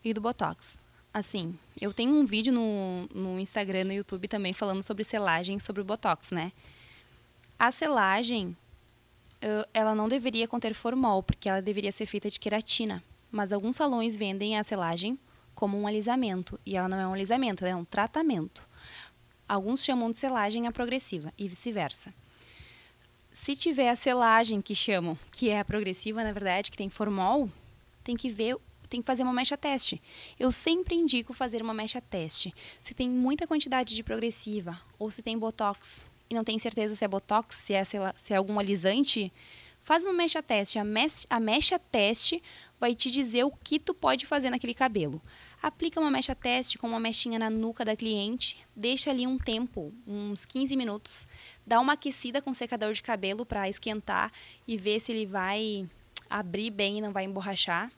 [0.05, 0.77] e do botox
[1.11, 5.81] assim, eu tenho um vídeo no, no Instagram, no YouTube também, falando sobre selagem, sobre
[5.81, 6.53] o Botox, né?
[7.57, 8.55] A selagem,
[9.73, 13.01] ela não deveria conter formol, porque ela deveria ser feita de queratina.
[13.31, 15.16] Mas alguns salões vendem a selagem
[15.55, 18.66] como um alisamento, e ela não é um alisamento, é um tratamento.
[19.48, 22.14] Alguns chamam de selagem a progressiva, e vice-versa.
[23.33, 27.50] Se tiver a selagem que chamam, que é a progressiva, na verdade, que tem formol,
[28.02, 28.57] tem que ver
[28.88, 30.00] tem que fazer uma mecha teste.
[30.38, 32.54] Eu sempre indico fazer uma mecha teste.
[32.80, 37.04] Se tem muita quantidade de progressiva ou se tem botox e não tem certeza se
[37.04, 39.33] é botox, se é, lá, se é algum alisante,
[39.83, 40.78] faz uma mecha teste.
[40.78, 42.42] A, mes a mecha teste
[42.78, 45.20] vai te dizer o que tu pode fazer naquele cabelo.
[45.64, 49.94] Aplica uma mecha teste com uma mechinha na nuca da cliente, deixa ali um tempo,
[50.07, 51.27] uns 15 minutos,
[51.66, 54.31] dá uma aquecida com secador de cabelo para esquentar
[54.68, 55.88] e ver se ele vai
[56.29, 57.90] abrir bem e não vai emborrachar.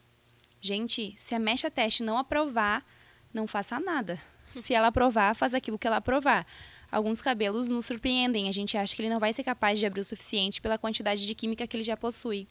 [0.61, 2.87] Gente, se a mecha teste não aprovar,
[3.35, 4.23] não faça nada.
[4.55, 6.47] Se ela aprovar, faz aquilo que ela aprovar.
[6.89, 10.03] Alguns cabelos nos surpreendem, a gente acha que ele não vai ser capaz de abrir
[10.03, 12.47] o suficiente pela quantidade de química que ele já possui.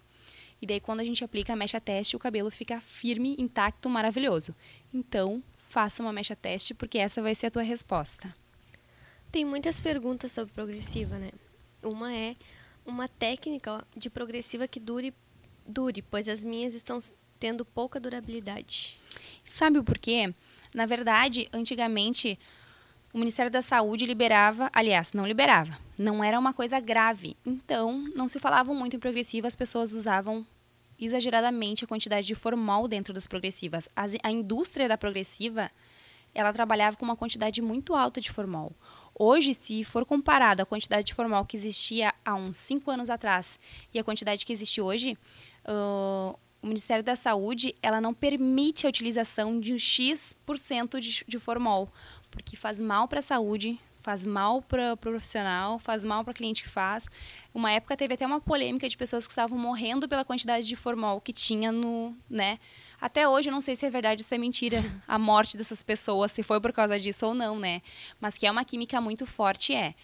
[0.61, 4.55] E daí, quando a gente aplica a mecha teste, o cabelo fica firme, intacto, maravilhoso.
[4.93, 8.33] Então, faça uma mecha teste, porque essa vai ser a tua resposta.
[9.31, 11.31] Tem muitas perguntas sobre progressiva, né?
[11.83, 12.35] Uma é
[12.85, 15.13] uma técnica de progressiva que dure,
[15.67, 16.97] dure, pois as minhas estão
[17.39, 18.99] tendo pouca durabilidade.
[19.43, 20.33] Sabe o porquê?
[20.73, 22.39] Na verdade, antigamente,
[23.15, 27.37] o Ministério da Saúde liberava, aliás, não liberava, não era uma coisa grave.
[27.45, 30.45] Então, não se falava muito em progressiva, as pessoas usavam
[30.99, 33.87] exageradamente a quantidade de formol dentro das progressivas.
[33.95, 35.71] a indústria da progressiva,
[36.33, 38.73] ela trabalhava com uma quantidade muito alta de formol.
[39.17, 43.57] Hoje, se for comparado a quantidade de formol que existia há uns 5 anos atrás
[43.93, 45.17] e a quantidade que existe hoje,
[45.65, 51.39] uh, o Ministério da Saúde ela não permite a utilização de um X% de, de
[51.39, 51.89] formol,
[52.35, 56.31] porque faz mal para a saúde, faz mal para o pro profissional, faz mal para
[56.31, 57.07] o cliente que faz.
[57.51, 61.19] Uma época teve até uma polêmica de pessoas que estavam morrendo pela quantidade de formol
[61.19, 62.59] que tinha no, né?
[63.01, 65.81] Até hoje eu não sei se é verdade ou se é mentira a morte dessas
[65.81, 67.81] pessoas, se foi por causa disso ou não, né?
[68.19, 69.95] Mas que é uma química muito forte é.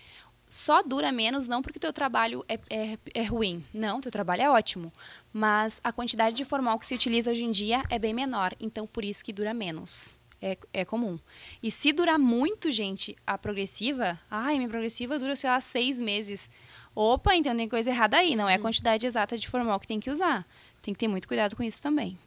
[0.49, 3.63] só dura menos não porque o teu trabalho é, é, é ruim.
[3.71, 4.91] Não, teu trabalho é ótimo.
[5.31, 8.55] Mas a quantidade de formal que se utiliza hoje em dia é bem menor.
[8.59, 10.19] Então, por isso que dura menos.
[10.41, 11.19] É, é comum.
[11.61, 14.19] E se durar muito, gente, a progressiva...
[14.29, 16.49] Ai, minha progressiva dura, sei lá, seis meses.
[16.95, 18.35] Opa, então tem coisa errada aí.
[18.35, 18.63] Não é a uhum.
[18.63, 20.47] quantidade exata de formal que tem que usar.
[20.81, 22.17] Tem que ter muito cuidado com isso também.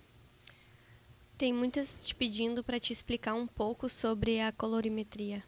[1.37, 5.43] Tem muitas te pedindo para te explicar um pouco sobre a colorimetria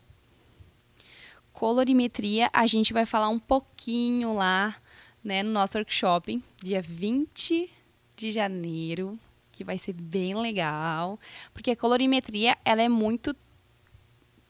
[1.57, 4.77] colorimetria, a gente vai falar um pouquinho lá,
[5.25, 7.71] né, no nosso workshop, dia 20
[8.14, 9.19] de janeiro,
[9.57, 11.18] que vai ser bem legal,
[11.52, 13.34] porque a colorimetria, ela é muito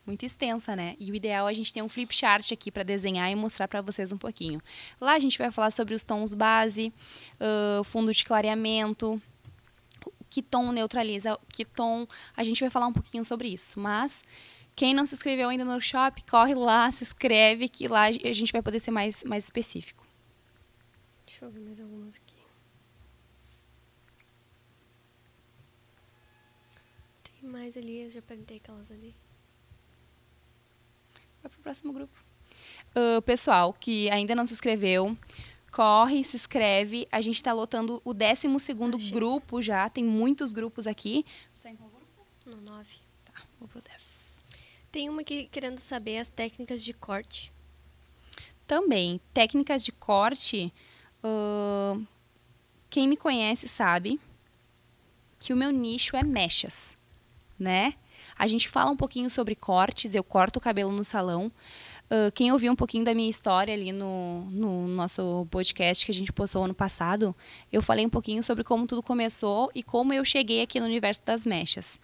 [0.05, 0.95] muito extensa, né?
[0.99, 3.67] E o ideal é a gente ter um flip chart aqui para desenhar e mostrar
[3.67, 4.61] para vocês um pouquinho.
[5.01, 6.93] Lá a gente vai falar sobre os tons base,
[7.41, 9.21] uh, fundo de clareamento,
[10.29, 12.07] que tom neutraliza, que tom.
[12.37, 14.23] A gente vai falar um pouquinho sobre isso, mas
[14.77, 18.53] quem não se inscreveu ainda no workshop, corre lá, se inscreve, que lá a gente
[18.53, 20.05] vai poder ser mais, mais específico.
[21.25, 22.37] Deixa eu ver mais algumas aqui.
[27.23, 29.15] Tem mais ali, eu já perguntei aquelas ali.
[31.41, 32.13] Vai pro próximo grupo.
[32.95, 35.17] Uh, pessoal que ainda não se inscreveu,
[35.71, 37.07] corre, se inscreve.
[37.11, 39.89] A gente está lotando o 12 ah, grupo já.
[39.89, 41.25] Tem muitos grupos aqui.
[41.53, 42.25] Você está em qual grupo?
[42.45, 42.95] No 9.
[43.25, 44.45] Tá, vou pro 10.
[44.91, 47.51] Tem uma aqui querendo saber as técnicas de corte.
[48.65, 50.73] Também, técnicas de corte.
[51.23, 52.05] Uh,
[52.89, 54.19] quem me conhece sabe
[55.39, 56.96] que o meu nicho é mechas,
[57.59, 57.93] né?
[58.37, 61.51] A gente fala um pouquinho sobre cortes, eu corto o cabelo no salão.
[62.05, 66.15] Uh, quem ouviu um pouquinho da minha história ali no, no nosso podcast que a
[66.15, 67.35] gente postou ano passado,
[67.71, 71.23] eu falei um pouquinho sobre como tudo começou e como eu cheguei aqui no universo
[71.25, 71.99] das mechas.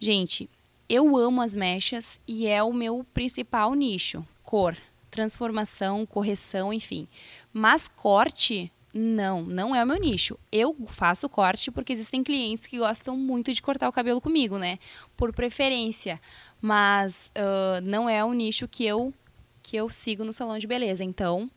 [0.00, 0.50] Gente,
[0.88, 4.26] eu amo as mechas e é o meu principal nicho.
[4.42, 4.76] Cor,
[5.10, 7.06] transformação, correção, enfim.
[7.52, 10.38] Mas corte, não, não é o meu nicho.
[10.50, 14.78] Eu faço corte porque existem clientes que gostam muito de cortar o cabelo comigo, né?
[15.16, 16.20] Por preferência.
[16.60, 19.14] Mas uh, não é o nicho que eu,
[19.62, 21.04] que eu sigo no salão de beleza.
[21.04, 21.50] Então,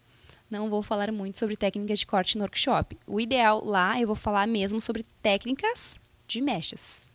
[0.50, 2.98] não vou falar muito sobre técnicas de corte no workshop.
[3.08, 7.08] O ideal lá, eu vou falar mesmo sobre técnicas de mechas.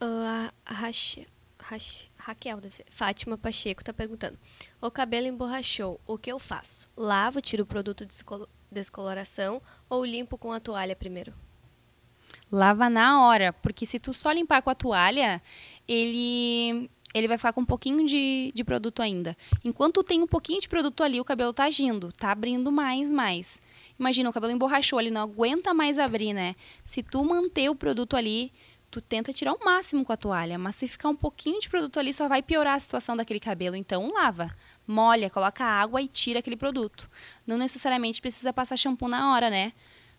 [0.00, 0.72] Uh, a
[2.16, 2.86] Raquel, deve ser.
[2.90, 4.38] Fátima Pacheco está perguntando.
[4.80, 6.88] O cabelo emborrachou, o que eu faço?
[6.96, 8.04] Lavo, tiro o produto
[8.80, 11.32] descoloração ou limpo com a toalha primeiro?
[12.50, 15.42] Lava na hora, porque se tu só limpar com a toalha,
[15.88, 19.34] ele ele vai ficar com um pouquinho de, de produto ainda.
[19.64, 23.58] Enquanto tem um pouquinho de produto ali, o cabelo tá agindo, tá abrindo mais, mais.
[23.98, 26.54] Imagina, o cabelo emborrachou, ele não aguenta mais abrir, né?
[26.84, 28.52] Se tu manter o produto ali,
[28.90, 31.98] tu tenta tirar o máximo com a toalha, mas se ficar um pouquinho de produto
[31.98, 33.76] ali, só vai piorar a situação daquele cabelo.
[33.76, 34.54] Então, lava,
[34.86, 37.10] molha, coloca água e tira aquele produto.
[37.46, 39.72] Não necessariamente precisa passar shampoo na hora, né?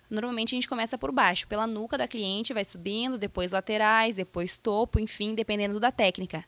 [0.10, 4.56] Normalmente a gente começa por baixo, pela nuca da cliente, vai subindo, depois laterais, depois
[4.56, 6.46] topo, enfim, dependendo da técnica.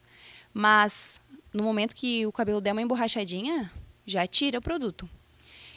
[0.54, 1.20] Mas
[1.54, 3.70] no momento que o cabelo der uma emborrachadinha,
[4.06, 5.10] já tira o produto.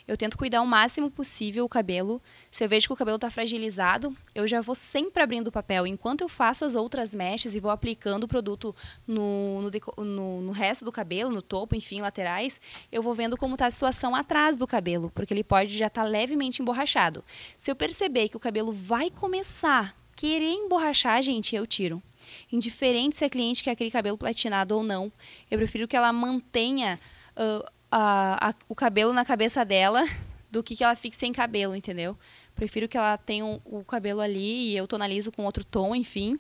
[0.07, 2.21] Eu tento cuidar o máximo possível o cabelo.
[2.51, 5.87] Se eu vejo que o cabelo está fragilizado, eu já vou sempre abrindo o papel.
[5.87, 8.75] Enquanto eu faço as outras mechas e vou aplicando o produto
[9.07, 13.55] no, no, no, no resto do cabelo, no topo, enfim, laterais, eu vou vendo como
[13.55, 17.25] está a situação atrás do cabelo, porque ele pode já estar tá levemente emborrachado.
[17.57, 22.03] Se eu perceber que o cabelo vai começar a querer emborrachar, gente, eu tiro.
[22.51, 25.13] Indiferente se a cliente quer aquele cabelo platinado ou não,
[25.51, 26.99] eu prefiro que ela mantenha
[27.37, 30.03] uh, a, a, o cabelo na cabeça dela
[30.51, 32.17] do que que ela fique sem cabelo, entendeu?
[32.55, 36.39] Prefiro que ela tenha o, o cabelo ali e eu tonalizo com outro tom, enfim,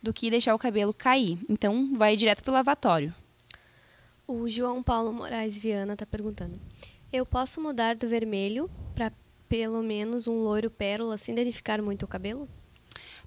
[0.00, 1.38] do que deixar o cabelo cair.
[1.48, 3.12] Então, vai direto pro lavatório.
[4.26, 6.60] O João Paulo Moraes Viana está perguntando:
[7.12, 9.12] Eu posso mudar do vermelho para
[9.48, 12.48] pelo menos um loiro pérola sem danificar muito o cabelo?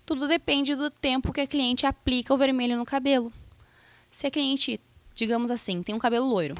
[0.06, 3.34] Tudo depende do tempo que a cliente aplica o vermelho no cabelo.
[4.12, 4.80] Se a cliente,
[5.14, 6.56] digamos assim, tem um cabelo loiro,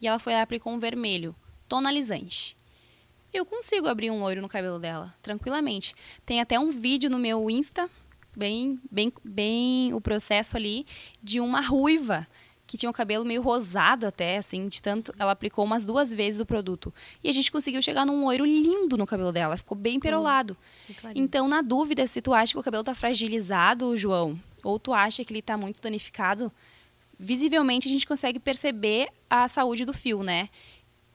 [0.00, 1.34] e ela foi lá e aplicou um vermelho,
[1.68, 2.56] tonalizante.
[3.32, 5.94] Eu consigo abrir um loiro no cabelo dela, tranquilamente.
[6.24, 7.90] Tem até um vídeo no meu Insta,
[8.36, 10.86] bem, bem, bem o processo ali,
[11.22, 12.26] de uma ruiva
[12.66, 15.12] que tinha o cabelo meio rosado até, assim, de tanto.
[15.18, 16.92] Ela aplicou umas duas vezes o produto.
[17.22, 20.56] E a gente conseguiu chegar num loiro lindo no cabelo dela, ficou bem perolado.
[20.88, 24.92] Hum, então, na dúvida, se tu acha que o cabelo tá fragilizado, João, ou tu
[24.92, 26.50] acha que ele tá muito danificado,
[27.18, 30.48] visivelmente a gente consegue perceber a saúde do fio, né?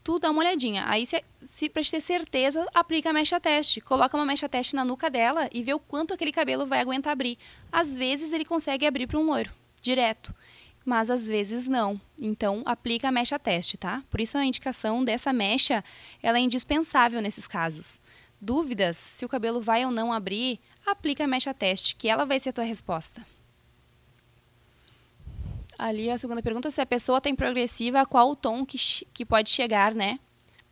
[0.04, 0.86] Tu dá uma olhadinha.
[0.88, 3.82] Aí, se, se para ter certeza, aplica a mecha teste.
[3.82, 7.12] Coloca uma mecha teste na nuca dela e vê o quanto aquele cabelo vai aguentar
[7.14, 7.38] abrir.
[7.72, 10.34] Às vezes ele consegue abrir para um loiro, direto.
[10.86, 12.00] mas às vezes não.
[12.18, 14.04] Então, aplica a mecha teste, tá?
[14.10, 15.84] Por isso a indicação dessa mecha,
[16.24, 18.00] ela é indispensável nesses casos.
[18.42, 22.40] Dúvidas se o cabelo vai ou não abrir, aplica a mecha teste, que ela vai
[22.40, 23.24] ser a tua resposta.
[25.80, 28.78] Ali a segunda pergunta, se a pessoa tem progressiva, qual o tom que,
[29.14, 30.20] que pode chegar, né?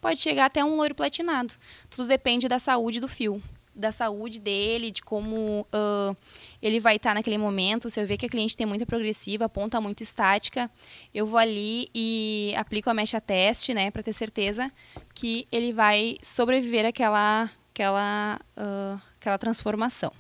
[0.01, 1.53] Pode chegar até um loiro platinado.
[1.89, 3.41] Tudo depende da saúde do fio
[3.78, 6.18] da saúde dele, de como uh,
[6.62, 7.89] ele vai estar tá naquele momento.
[7.89, 10.70] Se eu ver que a cliente tem muita progressiva, ponta muito estática,
[11.14, 14.72] eu vou ali e aplico a mecha teste, né, para ter certeza
[15.14, 20.12] que ele vai sobreviver àquela, àquela, uh, transformação.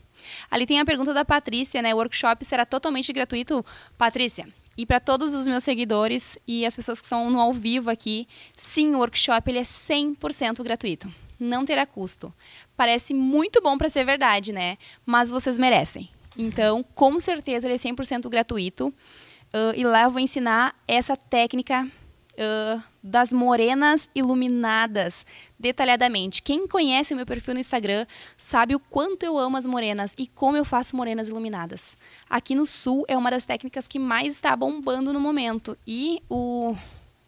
[0.51, 1.93] Ali tem a pergunta da Patrícia, né?
[1.93, 3.65] O workshop será totalmente gratuito?
[3.97, 4.47] Patrícia,
[4.77, 8.27] e para todos os meus seguidores e as pessoas que estão no ao vivo aqui,
[8.55, 11.11] sim, o workshop ele é 100% gratuito.
[11.39, 12.33] Não terá custo.
[12.75, 14.77] Parece muito bom para ser verdade, né?
[15.05, 16.09] Mas vocês merecem.
[16.37, 18.87] Então, com certeza, ele é 100% gratuito.
[18.87, 21.87] Uh, e lá eu vou ensinar essa técnica
[22.33, 25.25] uh, das morenas iluminadas
[25.59, 26.41] detalhadamente.
[26.41, 28.05] Quem conhece o meu perfil no Instagram
[28.37, 31.97] sabe o quanto eu amo as morenas e como eu faço morenas iluminadas.
[32.29, 35.77] Aqui no Sul é uma das técnicas que mais está bombando no momento.
[35.87, 36.75] E o,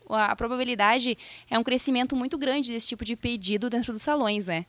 [0.07, 1.17] a probabilidade
[1.49, 4.65] é um crescimento muito grande desse tipo de pedido dentro dos salões, né?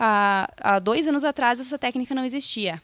[0.00, 2.82] há, há dois anos atrás essa técnica não existia.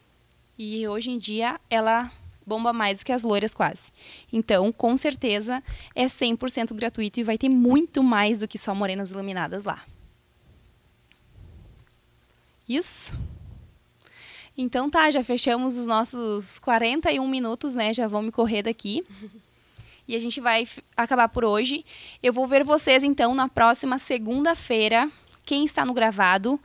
[0.58, 2.12] E hoje em dia ela
[2.46, 3.90] bomba mais do que as loiras quase.
[4.32, 5.62] Então, com certeza,
[5.94, 9.84] é 100% gratuito e vai ter muito mais do que só morenas iluminadas lá.
[12.68, 13.16] Isso?
[14.56, 17.92] Então tá, já fechamos os nossos 41 minutos, né?
[17.92, 19.04] Já vão me correr daqui.
[20.08, 20.66] E a gente vai
[20.96, 21.84] acabar por hoje.
[22.22, 25.10] Eu vou ver vocês então na próxima segunda-feira.
[25.44, 26.60] Quem está no gravado,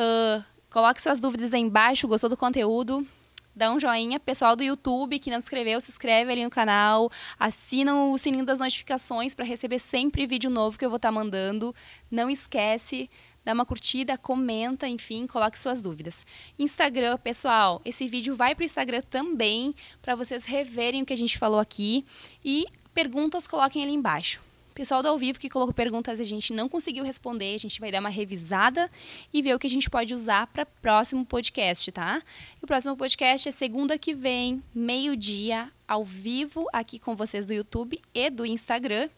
[0.00, 3.06] Uh, coloque suas dúvidas aí embaixo, gostou do conteúdo?
[3.54, 4.20] Dá um joinha.
[4.20, 7.10] Pessoal do YouTube que não se inscreveu, se inscreve ali no canal.
[7.38, 11.12] Assina o sininho das notificações para receber sempre vídeo novo que eu vou estar tá
[11.12, 11.74] mandando.
[12.10, 13.10] Não esquece,
[13.44, 16.24] dá uma curtida, comenta, enfim, coloque suas dúvidas.
[16.58, 21.16] Instagram, pessoal, esse vídeo vai para o Instagram também, para vocês reverem o que a
[21.16, 22.04] gente falou aqui.
[22.44, 24.49] E perguntas, coloquem ali embaixo.
[24.80, 27.92] Pessoal do ao vivo que colocou perguntas a gente não conseguiu responder, a gente vai
[27.92, 28.90] dar uma revisada
[29.30, 32.22] e ver o que a gente pode usar para próximo podcast, tá?
[32.54, 37.52] E o próximo podcast é segunda que vem, meio-dia, ao vivo aqui com vocês do
[37.52, 39.10] YouTube e do Instagram.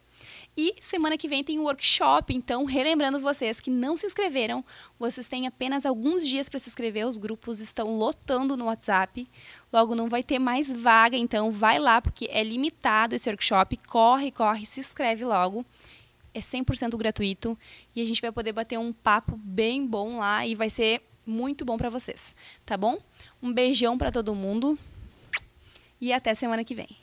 [0.56, 4.64] E semana que vem tem um workshop, então, relembrando vocês que não se inscreveram,
[4.98, 9.28] vocês têm apenas alguns dias para se inscrever, os grupos estão lotando no WhatsApp.
[9.72, 13.76] Logo não vai ter mais vaga, então vai lá porque é limitado esse workshop.
[13.88, 15.64] Corre, corre, se inscreve logo.
[16.34, 17.58] É 100% gratuito
[17.94, 21.64] e a gente vai poder bater um papo bem bom lá e vai ser muito
[21.64, 22.98] bom para vocês, tá bom?
[23.42, 24.78] Um beijão para todo mundo
[26.00, 27.01] e até semana que vem.